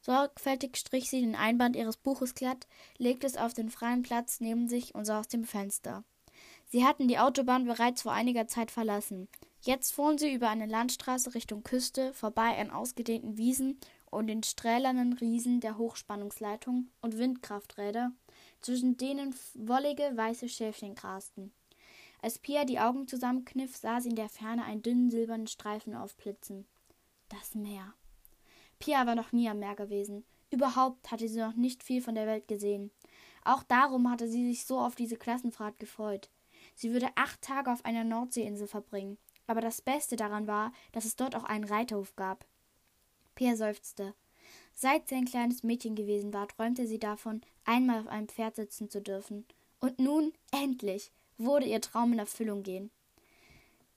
[0.00, 2.66] Sorgfältig strich sie den Einband ihres Buches glatt,
[2.98, 6.04] legte es auf den freien Platz neben sich und sah aus dem Fenster.
[6.66, 9.28] Sie hatten die Autobahn bereits vor einiger Zeit verlassen.
[9.60, 13.78] Jetzt fuhren sie über eine Landstraße Richtung Küste, vorbei an ausgedehnten Wiesen
[14.10, 18.12] und den stählernen Riesen der Hochspannungsleitung und Windkrafträder,
[18.62, 21.52] zwischen denen wollige weiße Schäfchen grasten.
[22.22, 26.66] Als Pia die Augen zusammenkniff, sah sie in der Ferne einen dünnen silbernen Streifen aufblitzen.
[27.28, 27.94] Das Meer.
[28.78, 30.24] Pia war noch nie am Meer gewesen.
[30.50, 32.90] Überhaupt hatte sie noch nicht viel von der Welt gesehen.
[33.44, 36.28] Auch darum hatte sie sich so auf diese Klassenfahrt gefreut.
[36.74, 39.16] Sie würde acht Tage auf einer Nordseeinsel verbringen.
[39.46, 42.46] Aber das Beste daran war, dass es dort auch einen Reiterhof gab.
[43.34, 44.14] Pia seufzte.
[44.74, 48.90] Seit sie ein kleines Mädchen gewesen war, träumte sie davon, einmal auf einem Pferd sitzen
[48.90, 49.46] zu dürfen.
[49.80, 52.90] Und nun, endlich, wurde ihr Traum in Erfüllung gehen.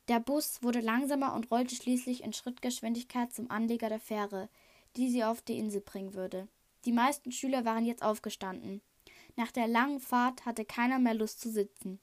[0.08, 4.50] Der Bus wurde langsamer und rollte schließlich in Schrittgeschwindigkeit zum Anleger der Fähre,
[4.98, 6.48] die sie auf die Insel bringen würde.
[6.86, 8.82] Die meisten Schüler waren jetzt aufgestanden.
[9.36, 12.00] Nach der langen Fahrt hatte keiner mehr Lust zu sitzen.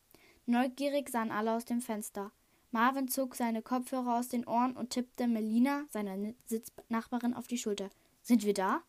[0.46, 2.33] Neugierig sahen alle aus dem Fenster.
[2.70, 7.90] Marvin zog seine Kopfhörer aus den Ohren und tippte Melina, seiner Sitznachbarin, auf die Schulter.
[8.22, 8.83] Sind wir da?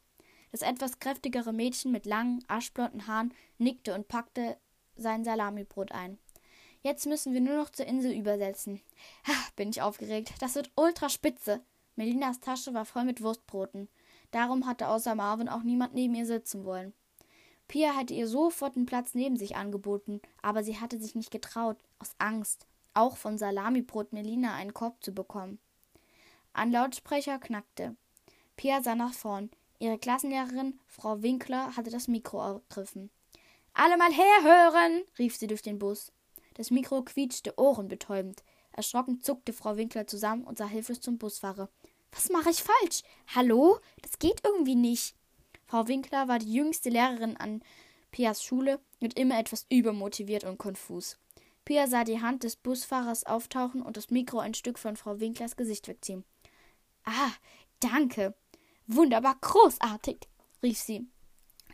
[0.52, 4.58] Das etwas kräftigere Mädchen mit langen, aschblonden Haaren nickte und packte
[4.96, 6.18] sein Salamibrot ein.
[6.82, 8.82] Jetzt müssen wir nur noch zur Insel übersetzen.
[9.28, 10.34] Ha, bin ich aufgeregt.
[10.40, 11.62] Das wird ultra spitze.
[11.96, 13.88] Melinas Tasche war voll mit Wurstbroten.
[14.32, 16.94] Darum hatte außer Marvin auch niemand neben ihr sitzen wollen.
[17.68, 21.78] Pia hätte ihr sofort einen Platz neben sich angeboten, aber sie hatte sich nicht getraut,
[22.00, 25.60] aus Angst, auch von Salamibrot Melina einen Korb zu bekommen.
[26.54, 27.96] Ein Lautsprecher knackte.
[28.58, 29.50] Pia sah nach vorn.
[29.80, 33.10] Ihre Klassenlehrerin, Frau Winkler, hatte das Mikro ergriffen.
[33.74, 36.12] Alle mal herhören, rief sie durch den Bus.
[36.62, 38.44] Das Mikro quietschte ohrenbetäubend.
[38.72, 41.72] Erschrocken zuckte Frau Winkler zusammen und sah hilflos zum Busfahrer.
[42.12, 43.02] Was mache ich falsch?
[43.34, 43.80] Hallo?
[44.04, 45.16] Das geht irgendwie nicht.
[45.66, 47.64] Frau Winkler war die jüngste Lehrerin an
[48.12, 51.18] Pias Schule und immer etwas übermotiviert und konfus.
[51.66, 55.56] Pia sah die Hand des Busfahrers auftauchen und das Mikro ein Stück von Frau Winklers
[55.56, 56.24] Gesicht wegziehen.
[57.06, 57.32] Ah,
[57.80, 58.36] danke.
[58.86, 60.30] Wunderbar großartig,
[60.62, 61.08] rief sie.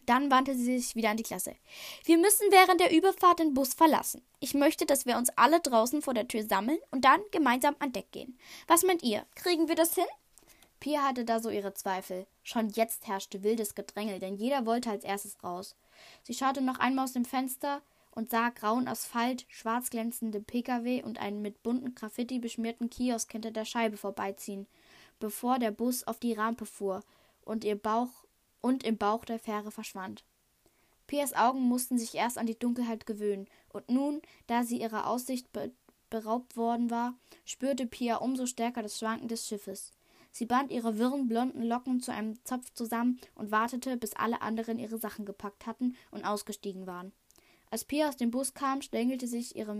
[0.07, 1.55] Dann wandte sie sich wieder an die Klasse.
[2.05, 4.23] Wir müssen während der Überfahrt den Bus verlassen.
[4.39, 7.91] Ich möchte, dass wir uns alle draußen vor der Tür sammeln und dann gemeinsam an
[7.91, 8.39] Deck gehen.
[8.67, 9.25] Was meint ihr?
[9.35, 10.05] Kriegen wir das hin?
[10.79, 12.25] Pia hatte da so ihre Zweifel.
[12.41, 15.75] Schon jetzt herrschte wildes Gedrängel, denn jeder wollte als erstes raus.
[16.23, 21.19] Sie schaute noch einmal aus dem Fenster und sah grauen Asphalt, schwarz glänzende Pkw und
[21.19, 24.67] einen mit bunten Graffiti beschmierten Kiosk hinter der Scheibe vorbeiziehen,
[25.19, 27.03] bevor der Bus auf die Rampe fuhr
[27.43, 28.09] und ihr Bauch
[28.67, 30.25] und im Bauch der Fähre verschwand.
[31.07, 35.51] Pias Augen mussten sich erst an die Dunkelheit gewöhnen, und nun, da sie ihrer Aussicht
[35.53, 35.71] be
[36.09, 39.91] beraubt worden war, spürte Pia umso stärker das Schwanken des Schiffes.
[40.31, 44.79] Sie band ihre wirren blonden Locken zu einem Zopf zusammen und wartete, bis alle anderen
[44.79, 47.11] ihre Sachen gepackt hatten und ausgestiegen waren.
[47.69, 49.75] Als Pia aus dem Bus kam, schlängelte sich ihre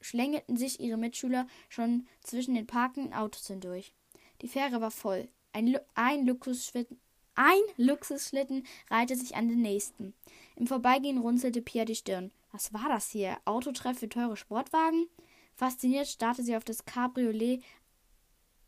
[0.00, 3.94] schlängelten sich ihre Mitschüler schon zwischen den parkenden Autos hindurch.
[4.42, 5.28] Die Fähre war voll.
[5.52, 7.00] Ein, ein Luxusschlitten
[7.36, 10.14] ein Luxusschlitten reihte sich an den nächsten.
[10.56, 12.32] Im Vorbeigehen runzelte Pia die Stirn.
[12.50, 13.36] Was war das hier?
[13.44, 15.06] Autotreff für teure Sportwagen?
[15.54, 17.62] Fasziniert starrte sie auf das Cabriolet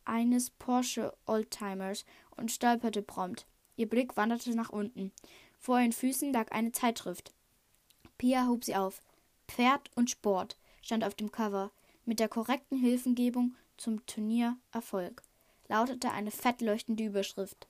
[0.05, 2.05] eines Porsche Oldtimers
[2.35, 3.45] und stolperte prompt.
[3.75, 5.11] Ihr Blick wanderte nach unten.
[5.59, 7.33] Vor ihren Füßen lag eine Zeitschrift.
[8.17, 9.01] Pia hob sie auf.
[9.47, 11.71] Pferd und Sport stand auf dem Cover.
[12.05, 15.23] Mit der korrekten Hilfengebung zum Turnier Erfolg
[15.69, 17.68] lautete eine fett leuchtende Überschrift.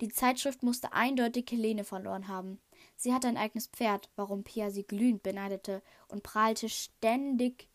[0.00, 2.58] Die Zeitschrift musste eindeutig Helene verloren haben.
[2.96, 7.68] Sie hatte ein eigenes Pferd, warum Pia sie glühend beneidete und prahlte ständig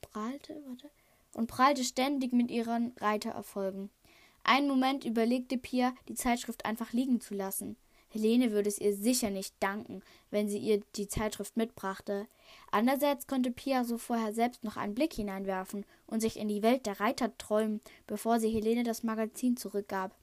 [0.00, 0.90] prahlte, warte,
[1.34, 3.90] und prahlte ständig mit ihren Reitererfolgen.
[4.44, 7.76] Einen Moment überlegte Pia, die Zeitschrift einfach liegen zu lassen.
[8.08, 12.28] Helene würde es ihr sicher nicht danken, wenn sie ihr die Zeitschrift mitbrachte.
[12.70, 16.86] Andererseits konnte Pia so vorher selbst noch einen Blick hineinwerfen und sich in die Welt
[16.86, 20.14] der Reiter träumen, bevor sie Helene das Magazin zurückgab.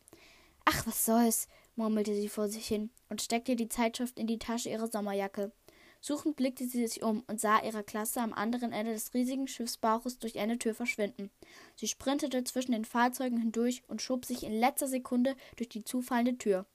[0.66, 4.70] Ach, was soll's, murmelte sie vor sich hin und steckte die Zeitschrift in die Tasche
[4.70, 5.52] ihrer Sommerjacke.
[6.00, 10.20] Suchend blickte sie sich um und sah ihre Klasse am anderen Ende des riesigen Schiffsbauches
[10.20, 11.32] durch eine Tür verschwinden.
[11.76, 16.38] Sie sprintete zwischen den Fahrzeugen hindurch und schob sich in letzter Sekunde durch die zufallende
[16.38, 16.66] Tür.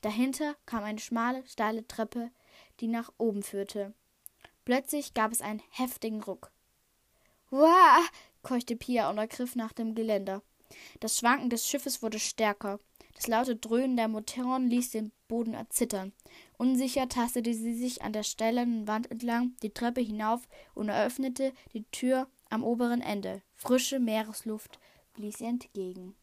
[0.00, 2.30] Dahinter kam eine schmale, steile Treppe,
[2.80, 3.92] die nach oben führte.
[4.64, 6.50] Plötzlich gab es einen heftigen Ruck.
[7.50, 8.00] Wah!
[8.42, 10.42] keuchte Pia und ergriff nach dem Geländer.
[11.00, 12.80] Das Schwanken des Schiffes wurde stärker.
[13.18, 16.12] Das laute Dröhnen der Motoren ließ den Boden erzittern.
[16.56, 21.82] Unsicher tastete sie sich an der stählernen Wand entlang die Treppe hinauf und eröffnete die
[21.90, 23.42] Tür am oberen Ende.
[23.56, 24.78] Frische Meeresluft
[25.14, 26.14] blies ihr entgegen.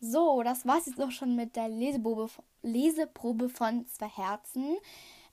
[0.00, 2.28] So, das war's jetzt auch schon mit der Leseprobe,
[2.62, 4.76] Leseprobe von Zwei Herzen.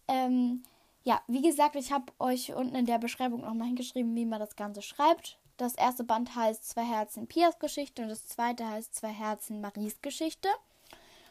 [0.07, 0.61] Ähm,
[1.03, 4.55] ja, wie gesagt, ich habe euch unten in der Beschreibung nochmal hingeschrieben, wie man das
[4.55, 5.39] Ganze schreibt.
[5.61, 10.01] Das erste Band heißt Zwei Herzen Pias Geschichte und das zweite heißt Zwei Herzen Maries
[10.01, 10.47] Geschichte.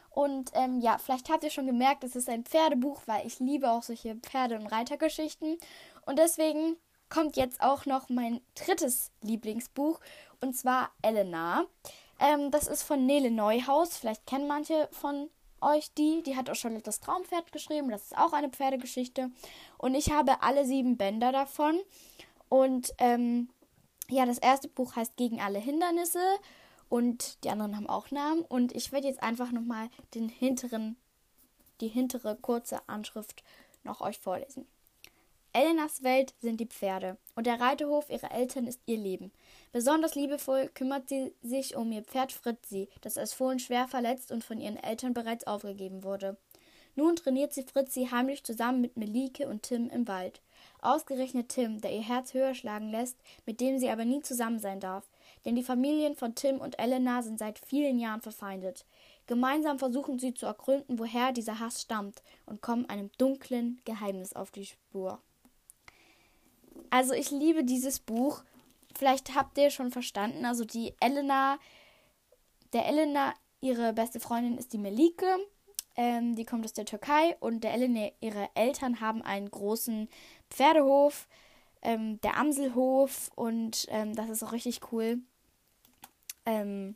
[0.09, 3.69] Und ähm, ja, vielleicht habt ihr schon gemerkt, es ist ein Pferdebuch, weil ich liebe
[3.69, 5.57] auch solche Pferde- und Reitergeschichten.
[6.05, 6.77] Und deswegen
[7.09, 9.99] kommt jetzt auch noch mein drittes Lieblingsbuch
[10.39, 11.65] und zwar Elena.
[12.17, 13.97] Ähm, das ist von Nele Neuhaus.
[13.97, 16.23] Vielleicht kennen manche von euch die.
[16.23, 17.89] Die hat auch schon das Traumpferd geschrieben.
[17.89, 19.29] Das ist auch eine Pferdegeschichte.
[19.77, 21.77] Und ich habe alle sieben Bänder davon.
[22.47, 23.49] Und ähm,
[24.11, 26.19] ja, das erste Buch heißt Gegen alle Hindernisse
[26.89, 28.41] und die anderen haben auch Namen.
[28.41, 30.97] Und ich werde jetzt einfach nochmal den hinteren,
[31.79, 33.43] die hintere kurze Anschrift
[33.83, 34.67] noch euch vorlesen.
[35.53, 39.33] Elenas Welt sind die Pferde und der Reiterhof ihrer Eltern ist ihr Leben.
[39.73, 44.45] Besonders liebevoll kümmert sie sich um ihr Pferd Fritzi, das als Fohlen schwer verletzt und
[44.45, 46.37] von ihren Eltern bereits aufgegeben wurde.
[46.95, 50.41] Nun trainiert sie Fritzi heimlich zusammen mit Melike und Tim im Wald.
[50.81, 54.79] Ausgerechnet Tim, der ihr Herz höher schlagen lässt, mit dem sie aber nie zusammen sein
[54.79, 55.07] darf.
[55.45, 58.85] Denn die Familien von Tim und Elena sind seit vielen Jahren verfeindet.
[59.27, 64.51] Gemeinsam versuchen sie zu ergründen, woher dieser Hass stammt und kommen einem dunklen Geheimnis auf
[64.51, 65.21] die Spur.
[66.89, 68.43] Also ich liebe dieses Buch.
[68.97, 70.45] Vielleicht habt ihr schon verstanden.
[70.45, 71.59] Also die Elena,
[72.73, 75.25] der Elena, ihre beste Freundin ist die Melike.
[75.95, 80.07] Ähm, die kommt aus der Türkei und der Elena, ihre Eltern haben einen großen
[80.49, 81.27] Pferdehof,
[81.81, 85.19] ähm, der Amselhof und ähm, das ist auch richtig cool.
[86.45, 86.95] Ähm,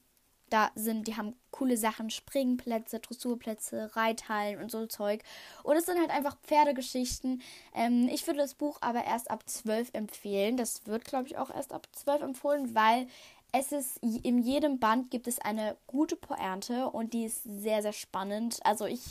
[0.49, 5.21] da sind, die haben coole Sachen, Springplätze, Dressurplätze, Reithallen und so Zeug.
[5.63, 7.41] Und es sind halt einfach Pferdegeschichten.
[7.73, 10.57] Ähm, ich würde das Buch aber erst ab 12 empfehlen.
[10.57, 13.07] Das wird, glaube ich, auch erst ab 12 empfohlen, weil
[13.57, 17.93] es ist, in jedem Band gibt es eine gute Pointe und die ist sehr, sehr
[17.93, 18.59] spannend.
[18.63, 19.01] Also ich,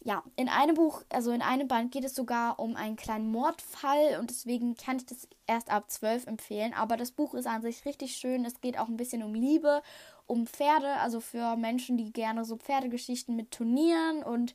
[0.00, 4.18] ja, in einem Buch, also in einem Band geht es sogar um einen kleinen Mordfall
[4.20, 6.74] und deswegen kann ich das erst ab 12 empfehlen.
[6.74, 8.44] Aber das Buch ist an sich richtig schön.
[8.44, 9.82] Es geht auch ein bisschen um Liebe
[10.26, 14.54] um Pferde, also für Menschen, die gerne so Pferdegeschichten mit Turnieren und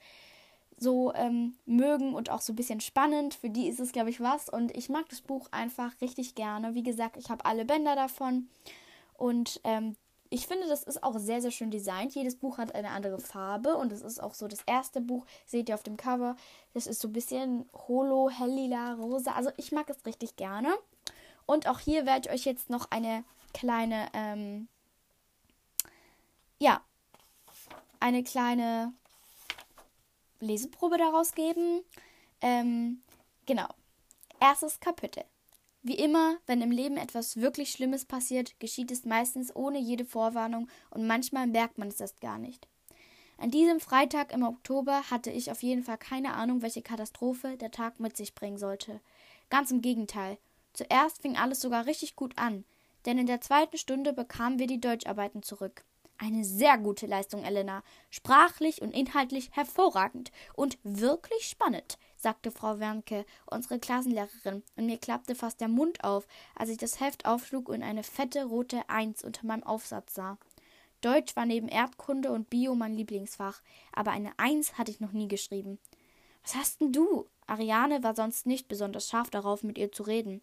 [0.78, 3.34] so ähm, mögen und auch so ein bisschen spannend.
[3.34, 4.50] Für die ist es, glaube ich, was.
[4.50, 6.74] Und ich mag das Buch einfach richtig gerne.
[6.74, 8.48] Wie gesagt, ich habe alle Bänder davon.
[9.20, 9.96] Und ähm,
[10.30, 12.16] ich finde, das ist auch sehr, sehr schön designt.
[12.16, 13.76] Jedes Buch hat eine andere Farbe.
[13.76, 16.36] Und es ist auch so das erste Buch, seht ihr auf dem Cover.
[16.74, 19.34] Das ist so ein bisschen holo, hellila, rosa.
[19.34, 20.74] Also ich mag es richtig gerne.
[21.46, 24.68] Und auch hier werde ich euch jetzt noch eine kleine ähm,
[26.60, 26.82] ja,
[28.00, 28.94] eine kleine
[30.40, 31.84] Leseprobe daraus geben.
[32.42, 33.02] Ähm,
[33.46, 33.68] genau.
[34.40, 35.24] Erstes Kapitel.
[35.82, 40.68] Wie immer, wenn im Leben etwas wirklich Schlimmes passiert, geschieht es meistens ohne jede Vorwarnung
[40.90, 42.68] und manchmal merkt man es erst gar nicht.
[43.38, 47.72] An diesem Freitag im Oktober hatte ich auf jeden Fall keine Ahnung, welche Katastrophe der
[47.72, 49.00] Tag mit sich bringen sollte.
[49.50, 50.38] Ganz im Gegenteil.
[50.74, 52.66] Zuerst fing alles sogar richtig gut an,
[53.06, 55.86] denn in der zweiten Stunde bekamen wir die Deutscharbeiten zurück.
[56.18, 57.82] Eine sehr gute Leistung, Elena.
[58.10, 65.36] Sprachlich und inhaltlich hervorragend und wirklich spannend, sagte Frau Wernke, unsere Klassenlehrerin, und mir klappte
[65.36, 69.46] fast der Mund auf, als ich das Heft aufschlug und eine fette rote Eins unter
[69.46, 70.38] meinem Aufsatz sah.
[71.02, 73.62] Deutsch war neben Erdkunde und Bio mein Lieblingsfach,
[73.94, 75.80] aber eine Eins hatte ich noch nie geschrieben.
[76.44, 77.28] Was hast denn du?
[77.48, 80.42] Ariane war sonst nicht besonders scharf darauf, mit ihr zu reden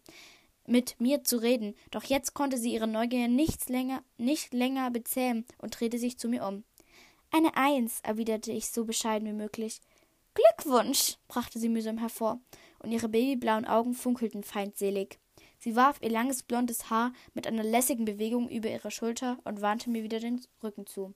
[0.67, 5.45] mit mir zu reden, doch jetzt konnte sie ihre Neugier nichts länger, nicht länger bezähmen
[5.57, 6.63] und drehte sich zu mir um.
[7.31, 9.81] Eine Eins, erwiderte ich so bescheiden wie möglich.
[10.37, 12.39] Glückwunsch, brachte sie mühsam hervor,
[12.79, 15.19] und ihre babyblauen Augen funkelten feindselig.
[15.59, 19.89] Sie warf ihr langes blondes Haar mit einer lässigen Bewegung über ihre Schulter und wandte
[19.89, 21.13] mir wieder den Rücken zu.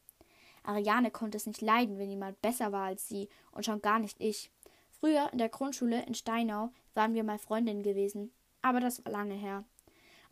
[0.64, 4.20] Ariane konnte es nicht leiden, wenn jemand besser war als sie, und schon gar nicht
[4.20, 4.52] ich.
[4.90, 8.32] Früher in der Grundschule in Steinau waren wir mal Freundinnen gewesen
[8.62, 9.66] aber das war lange her.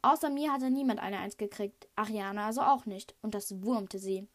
[0.02, 4.28] Außer mir hatte niemand eine Eins gekriegt, Ariana also auch nicht, und das wurmte sie.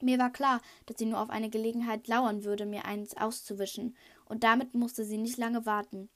[0.00, 4.44] Mir war klar, dass sie nur auf eine Gelegenheit lauern würde, mir eins auszuwischen, und
[4.44, 6.08] damit musste sie nicht lange warten.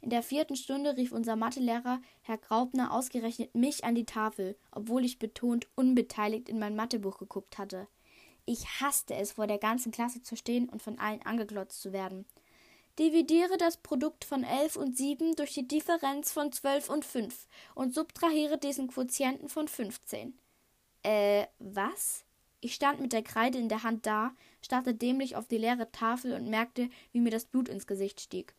[0.00, 5.04] In der vierten Stunde rief unser Mathelehrer, Herr Graupner, ausgerechnet mich an die Tafel, obwohl
[5.04, 7.88] ich betont unbeteiligt in mein Mathebuch geguckt hatte.
[8.44, 12.24] Ich hasste es, vor der ganzen Klasse zu stehen und von allen angeglotzt zu werden.
[12.98, 17.92] Dividiere das Produkt von 11 und 7 durch die Differenz von 12 und 5 und
[17.92, 20.38] subtrahiere diesen Quotienten von 15.
[21.02, 22.25] Äh, was?
[22.60, 26.32] Ich stand mit der Kreide in der Hand da, starrte dämlich auf die leere Tafel
[26.32, 28.54] und merkte, wie mir das Blut ins Gesicht stieg.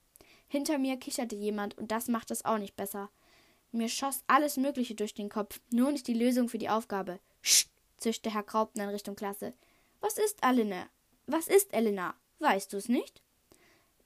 [0.47, 3.09] Hinter mir kicherte jemand, und das macht es auch nicht besser.
[3.71, 7.19] Mir schoss alles Mögliche durch den Kopf, nur nicht die Lösung für die Aufgabe.
[7.41, 9.53] Scht, zischte Herr Graupner in Richtung Klasse.
[9.99, 10.87] Was ist Elena?
[11.25, 12.15] Was ist Elena?
[12.39, 13.21] Weißt du's nicht?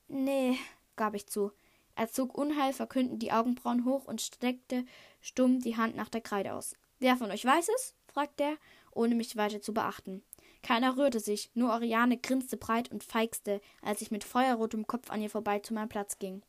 [0.08, 0.58] Nee,
[0.95, 1.51] gab ich zu.
[1.95, 4.86] Er zog unheilverkündend die Augenbrauen hoch und streckte
[5.19, 6.75] stumm die Hand nach der Kreide aus.
[6.99, 7.93] Wer von euch weiß es?
[8.08, 8.58] fragte er,
[8.93, 10.23] ohne mich weiter zu beachten.
[10.63, 15.21] Keiner rührte sich, nur Oriane grinste breit und feixte, als ich mit feuerrotem Kopf an
[15.21, 16.43] ihr vorbei zu meinem Platz ging.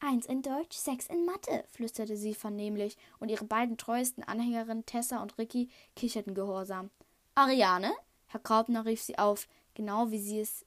[0.00, 5.22] Eins in Deutsch, sechs in Mathe, flüsterte sie vernehmlich, und ihre beiden treuesten Anhängerinnen Tessa
[5.22, 6.90] und Ricky kicherten gehorsam.
[7.34, 7.92] Ariane?
[8.26, 10.64] Herr Graupner rief sie auf, genau wie sie es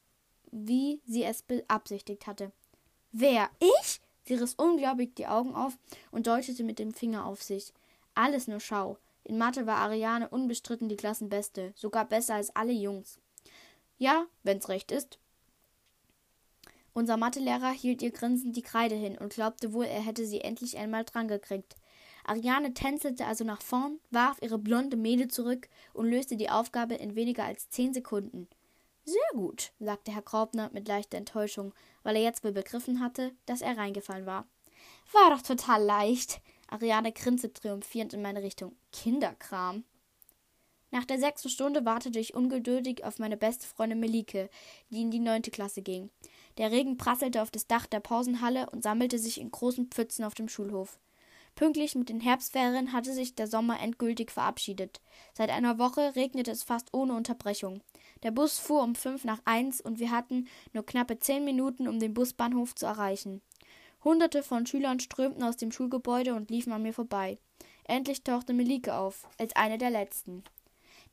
[0.54, 2.52] wie sie es beabsichtigt hatte.
[3.12, 3.50] Wer?
[3.60, 4.00] Ich?
[4.24, 5.78] Sie riss unglaublich die Augen auf
[6.12, 7.74] und deutete mit dem Finger auf sich.
[8.14, 8.98] Alles nur Schau.
[9.24, 13.20] In Mathe war Ariane unbestritten die Klassenbeste, sogar besser als alle Jungs.
[13.98, 15.20] Ja, wenn's recht ist.
[16.94, 20.78] Unser Mathelehrer hielt ihr grinsend die Kreide hin und glaubte wohl, er hätte sie endlich
[20.78, 21.76] einmal drangekriegt.
[22.26, 27.16] Ariane tänzelte also nach vorn, warf ihre blonde Mähne zurück und löste die Aufgabe in
[27.16, 28.48] weniger als zehn Sekunden.
[29.06, 33.62] Sehr gut, sagte Herr Graupner mit leichter Enttäuschung, weil er jetzt wohl begriffen hatte, dass
[33.62, 34.48] er reingefallen war.
[35.12, 36.42] War doch total leicht.
[36.68, 38.76] Ariane grinste triumphierend in meine Richtung.
[38.94, 39.84] Kinderkram.
[40.92, 44.50] Nach der sechsten Stunde wartete ich ungeduldig auf meine beste Freundin Melike,
[44.92, 46.12] die in die neunte Klasse ging.
[46.60, 50.36] Der Regen prasselte auf das Dach der Pausenhalle und sammelte sich in großen Pfützen auf
[50.36, 51.00] dem Schulhof.
[51.56, 55.02] Pünktlich mit den Herbstferien hatte sich der Sommer endgültig verabschiedet.
[55.34, 57.82] Seit einer Woche regnete es fast ohne Unterbrechung.
[58.22, 62.00] Der Bus fuhr um fünf nach eins und wir hatten nur knappe zehn Minuten, um
[62.00, 63.42] den Busbahnhof zu erreichen.
[64.04, 67.40] Hunderte von Schülern strömten aus dem Schulgebäude und liefen an mir vorbei.
[67.86, 70.44] Endlich tauchte Melike auf, als eine der letzten.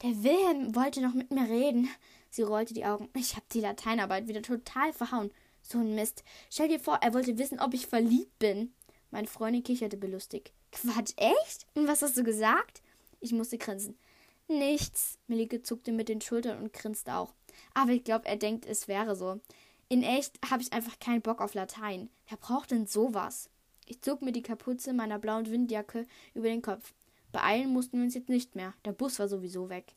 [0.02, 1.88] Der Wilhelm wollte noch mit mir reden.
[2.30, 3.08] Sie rollte die Augen.
[3.14, 5.30] Ich hab die Lateinarbeit wieder total verhauen.
[5.62, 6.24] So ein Mist.
[6.48, 8.72] Stell dir vor, er wollte wissen, ob ich verliebt bin.
[9.10, 10.52] Meine Freundin kicherte belustigt.
[10.72, 11.66] Quatsch, echt?
[11.74, 12.82] Und was hast du gesagt?
[13.18, 13.98] Ich musste grinsen.
[14.48, 15.18] Nichts.
[15.26, 17.34] Melike zuckte mit den Schultern und grinste auch.
[17.74, 19.40] Aber ich glaube, er denkt, es wäre so.
[19.88, 22.10] In echt habe ich einfach keinen Bock auf Latein.
[22.28, 23.50] Wer braucht denn sowas?
[23.90, 26.94] Ich zog mir die Kapuze meiner blauen Windjacke über den Kopf.
[27.32, 28.72] Beeilen mussten wir uns jetzt nicht mehr.
[28.84, 29.96] Der Bus war sowieso weg.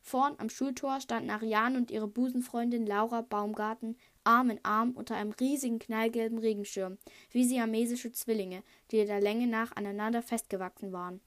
[0.00, 5.32] Vorn am Schultor standen Ariane und ihre Busenfreundin Laura Baumgarten Arm in Arm unter einem
[5.32, 6.98] riesigen knallgelben Regenschirm,
[7.32, 8.62] wie siamesische Zwillinge,
[8.92, 11.20] die der Länge nach aneinander festgewachsen waren.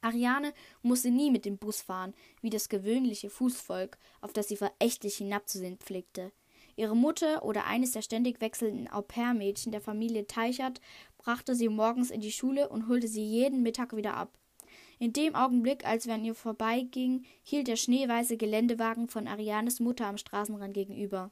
[0.00, 5.16] Ariane musste nie mit dem Bus fahren, wie das gewöhnliche Fußvolk, auf das sie verächtlich
[5.16, 6.32] hinabzusehen pflegte.
[6.76, 10.80] Ihre Mutter oder eines der ständig wechselnden Au-pair-Mädchen der Familie Teichert
[11.18, 14.36] brachte sie morgens in die Schule und holte sie jeden Mittag wieder ab.
[14.98, 20.06] In dem Augenblick, als wir an ihr vorbeigingen, hielt der schneeweiße Geländewagen von Arianes Mutter
[20.06, 21.30] am Straßenrand gegenüber.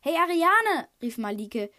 [0.00, 0.88] Hey Ariane!
[1.02, 1.70] rief Malike,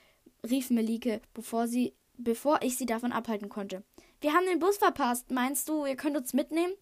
[0.50, 3.84] rief Melike, bevor sie, bevor ich sie davon abhalten konnte.
[4.22, 5.32] Wir haben den Bus verpasst.
[5.32, 6.74] Meinst du, ihr könnt uns mitnehmen?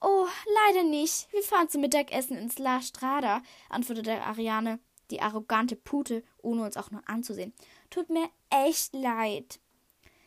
[0.00, 0.26] Oh,
[0.66, 1.32] leider nicht.
[1.32, 4.78] Wir fahren zum Mittagessen ins La Strada, antwortete Ariane,
[5.10, 7.52] die arrogante Pute, ohne uns auch nur anzusehen.
[7.90, 9.60] Tut mir echt leid.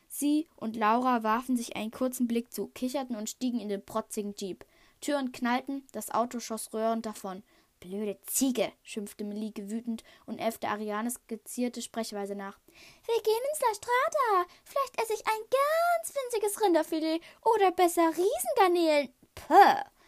[0.07, 4.33] Sie und Laura warfen sich einen kurzen Blick zu, kicherten und stiegen in den protzigen
[4.35, 4.65] Jeep.
[5.01, 7.43] Türen knallten, das Auto schoss röhrend davon.
[7.79, 12.59] Blöde Ziege, schimpfte Melike wütend und äffte Arianes gezierte Sprechweise nach.
[13.05, 14.49] Wir gehen ins La Strada.
[14.65, 19.13] Vielleicht esse ich ein ganz winziges Rinderfilet oder besser Riesengarnelen.
[19.35, 19.98] Puh.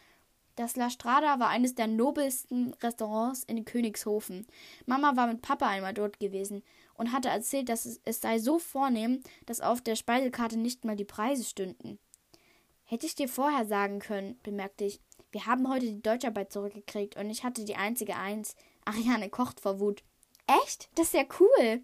[0.56, 4.46] Das La Strada war eines der nobelsten Restaurants in Königshofen.
[4.86, 6.64] Mama war mit Papa einmal dort gewesen
[6.96, 10.96] und hatte erzählt, dass es, es sei so vornehm, dass auf der Speisekarte nicht mal
[10.96, 12.00] die Preise stünden.
[12.84, 15.00] Hätte ich dir vorher sagen können, bemerkte ich.
[15.32, 18.56] Wir haben heute die Deutscharbeit zurückgekriegt und ich hatte die einzige Eins.
[18.84, 20.04] Ariane kocht vor Wut.
[20.64, 20.90] Echt?
[20.96, 21.82] Das ist ja cool.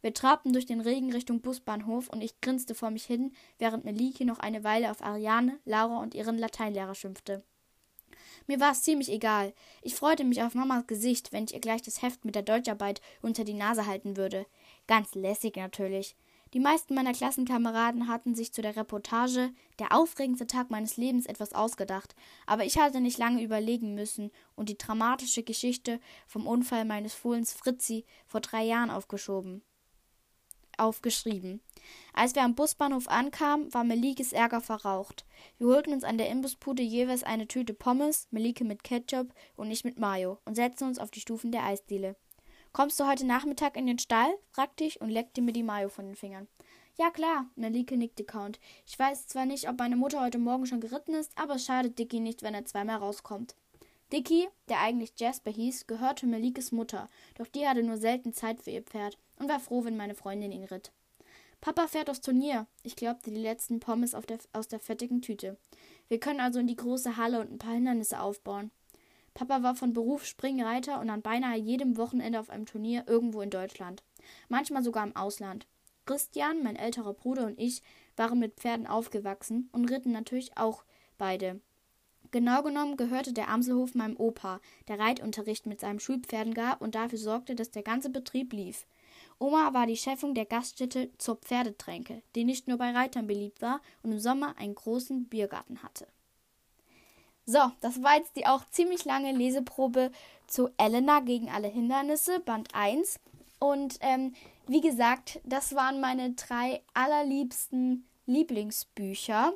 [0.00, 4.24] Wir trabten durch den Regen Richtung Busbahnhof und ich grinste vor mich hin, während Melike
[4.24, 7.42] noch eine Weile auf Ariane, Laura und ihren Lateinlehrer schimpfte.
[8.48, 9.52] Mir war es ziemlich egal.
[9.82, 13.02] Ich freute mich auf Mamas Gesicht, wenn ich ihr gleich das Heft mit der Deutscharbeit
[13.20, 14.46] unter die Nase halten würde.
[14.86, 16.16] Ganz lässig natürlich.
[16.54, 21.52] Die meisten meiner Klassenkameraden hatten sich zu der Reportage Der aufregendste Tag meines Lebens etwas
[21.52, 27.12] ausgedacht, aber ich hatte nicht lange überlegen müssen und die dramatische Geschichte vom Unfall meines
[27.12, 29.62] Fohlens Fritzi vor drei Jahren aufgeschoben
[30.78, 31.60] aufgeschrieben.
[32.12, 35.24] Als wir am Busbahnhof ankamen, war Melikes Ärger verraucht.
[35.58, 39.84] Wir holten uns an der Imbuspude jeweils eine Tüte Pommes, Melike mit Ketchup und ich
[39.84, 42.16] mit Mayo, und setzten uns auf die Stufen der Eisdiele.
[42.72, 44.30] Kommst du heute Nachmittag in den Stall?
[44.50, 46.48] fragte ich und leckte mir die Mayo von den Fingern.
[46.96, 48.58] Ja klar, Melike nickte Count.
[48.84, 51.98] Ich weiß zwar nicht, ob meine Mutter heute Morgen schon geritten ist, aber es schadet
[51.98, 53.54] Dicky nicht, wenn er zweimal rauskommt.
[54.12, 58.70] Dicky, der eigentlich Jasper hieß, gehörte Melikes Mutter, doch die hatte nur selten Zeit für
[58.70, 60.92] ihr Pferd und war froh, wenn meine Freundin ihn ritt.
[61.60, 62.66] Papa fährt aufs Turnier.
[62.84, 65.58] Ich glaubte die letzten Pommes der, aus der fettigen Tüte.
[66.08, 68.70] Wir können also in die große Halle und ein paar Hindernisse aufbauen.
[69.34, 73.50] Papa war von Beruf Springreiter und an beinahe jedem Wochenende auf einem Turnier irgendwo in
[73.50, 74.02] Deutschland.
[74.48, 75.66] Manchmal sogar im Ausland.
[76.06, 77.82] Christian, mein älterer Bruder und ich
[78.16, 80.84] waren mit Pferden aufgewachsen und ritten natürlich auch
[81.18, 81.60] beide.
[82.30, 87.18] Genau genommen gehörte der Amselhof meinem Opa, der Reitunterricht mit seinen Schulpferden gab und dafür
[87.18, 88.86] sorgte, dass der ganze Betrieb lief.
[89.38, 93.80] Oma war die Chefin der Gaststätte zur Pferdetränke, die nicht nur bei Reitern beliebt war
[94.02, 96.06] und im Sommer einen großen Biergarten hatte.
[97.46, 100.10] So, das war jetzt die auch ziemlich lange Leseprobe
[100.46, 103.20] zu Elena gegen alle Hindernisse, Band 1.
[103.58, 104.34] Und ähm,
[104.66, 109.54] wie gesagt, das waren meine drei allerliebsten Lieblingsbücher.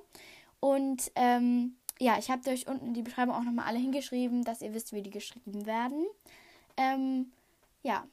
[0.58, 4.60] Und ähm, ja, ich habe euch unten in die Beschreibung auch nochmal alle hingeschrieben, dass
[4.60, 6.04] ihr wisst, wie die geschrieben werden.
[6.76, 7.30] Ähm,
[7.84, 8.04] ja,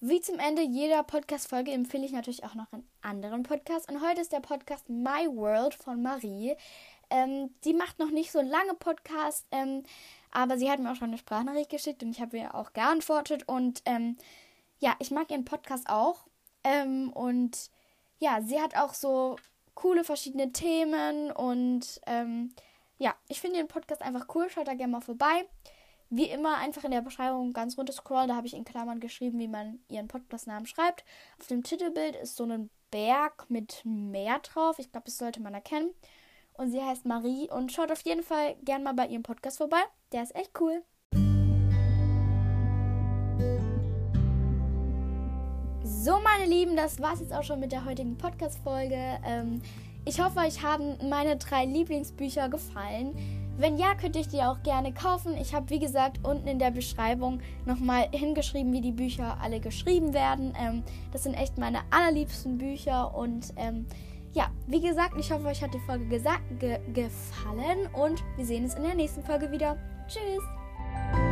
[0.00, 3.90] wie zum Ende jeder Podcast-Folge empfehle ich natürlich auch noch einen anderen Podcast.
[3.90, 6.56] Und heute ist der Podcast My World von Marie.
[7.08, 9.84] Ähm, die macht noch nicht so lange Podcast, ähm,
[10.30, 13.44] aber sie hat mir auch schon eine Sprachnachricht geschickt und ich habe ihr auch geantwortet.
[13.48, 14.18] Und ähm,
[14.78, 16.26] ja, ich mag ihren Podcast auch.
[16.64, 17.70] Ähm, und
[18.18, 19.36] ja, sie hat auch so
[19.74, 22.52] coole verschiedene Themen und ähm,
[22.98, 24.48] ja, ich finde den Podcast einfach cool.
[24.48, 25.46] Schaut da gerne mal vorbei.
[26.08, 28.28] Wie immer einfach in der Beschreibung ganz runter scrollen.
[28.28, 31.04] Da habe ich in Klammern geschrieben, wie man ihren Podcastnamen schreibt.
[31.40, 34.78] Auf dem Titelbild ist so ein Berg mit Meer drauf.
[34.78, 35.90] Ich glaube, das sollte man erkennen.
[36.54, 37.50] Und sie heißt Marie.
[37.50, 39.82] Und schaut auf jeden Fall gerne mal bei ihrem Podcast vorbei.
[40.12, 40.82] Der ist echt cool.
[45.82, 49.18] So, meine Lieben, das war's jetzt auch schon mit der heutigen Podcast-Folge.
[49.24, 49.60] Ähm,
[50.06, 53.14] ich hoffe, euch haben meine drei Lieblingsbücher gefallen.
[53.58, 55.36] Wenn ja, könnt ihr die auch gerne kaufen.
[55.36, 60.14] Ich habe, wie gesagt, unten in der Beschreibung nochmal hingeschrieben, wie die Bücher alle geschrieben
[60.14, 60.52] werden.
[60.60, 63.16] Ähm, das sind echt meine allerliebsten Bücher.
[63.16, 63.86] Und ähm,
[64.32, 67.88] ja, wie gesagt, ich hoffe, euch hat die Folge ge gefallen.
[67.94, 69.76] Und wir sehen uns in der nächsten Folge wieder.
[70.06, 71.25] Tschüss!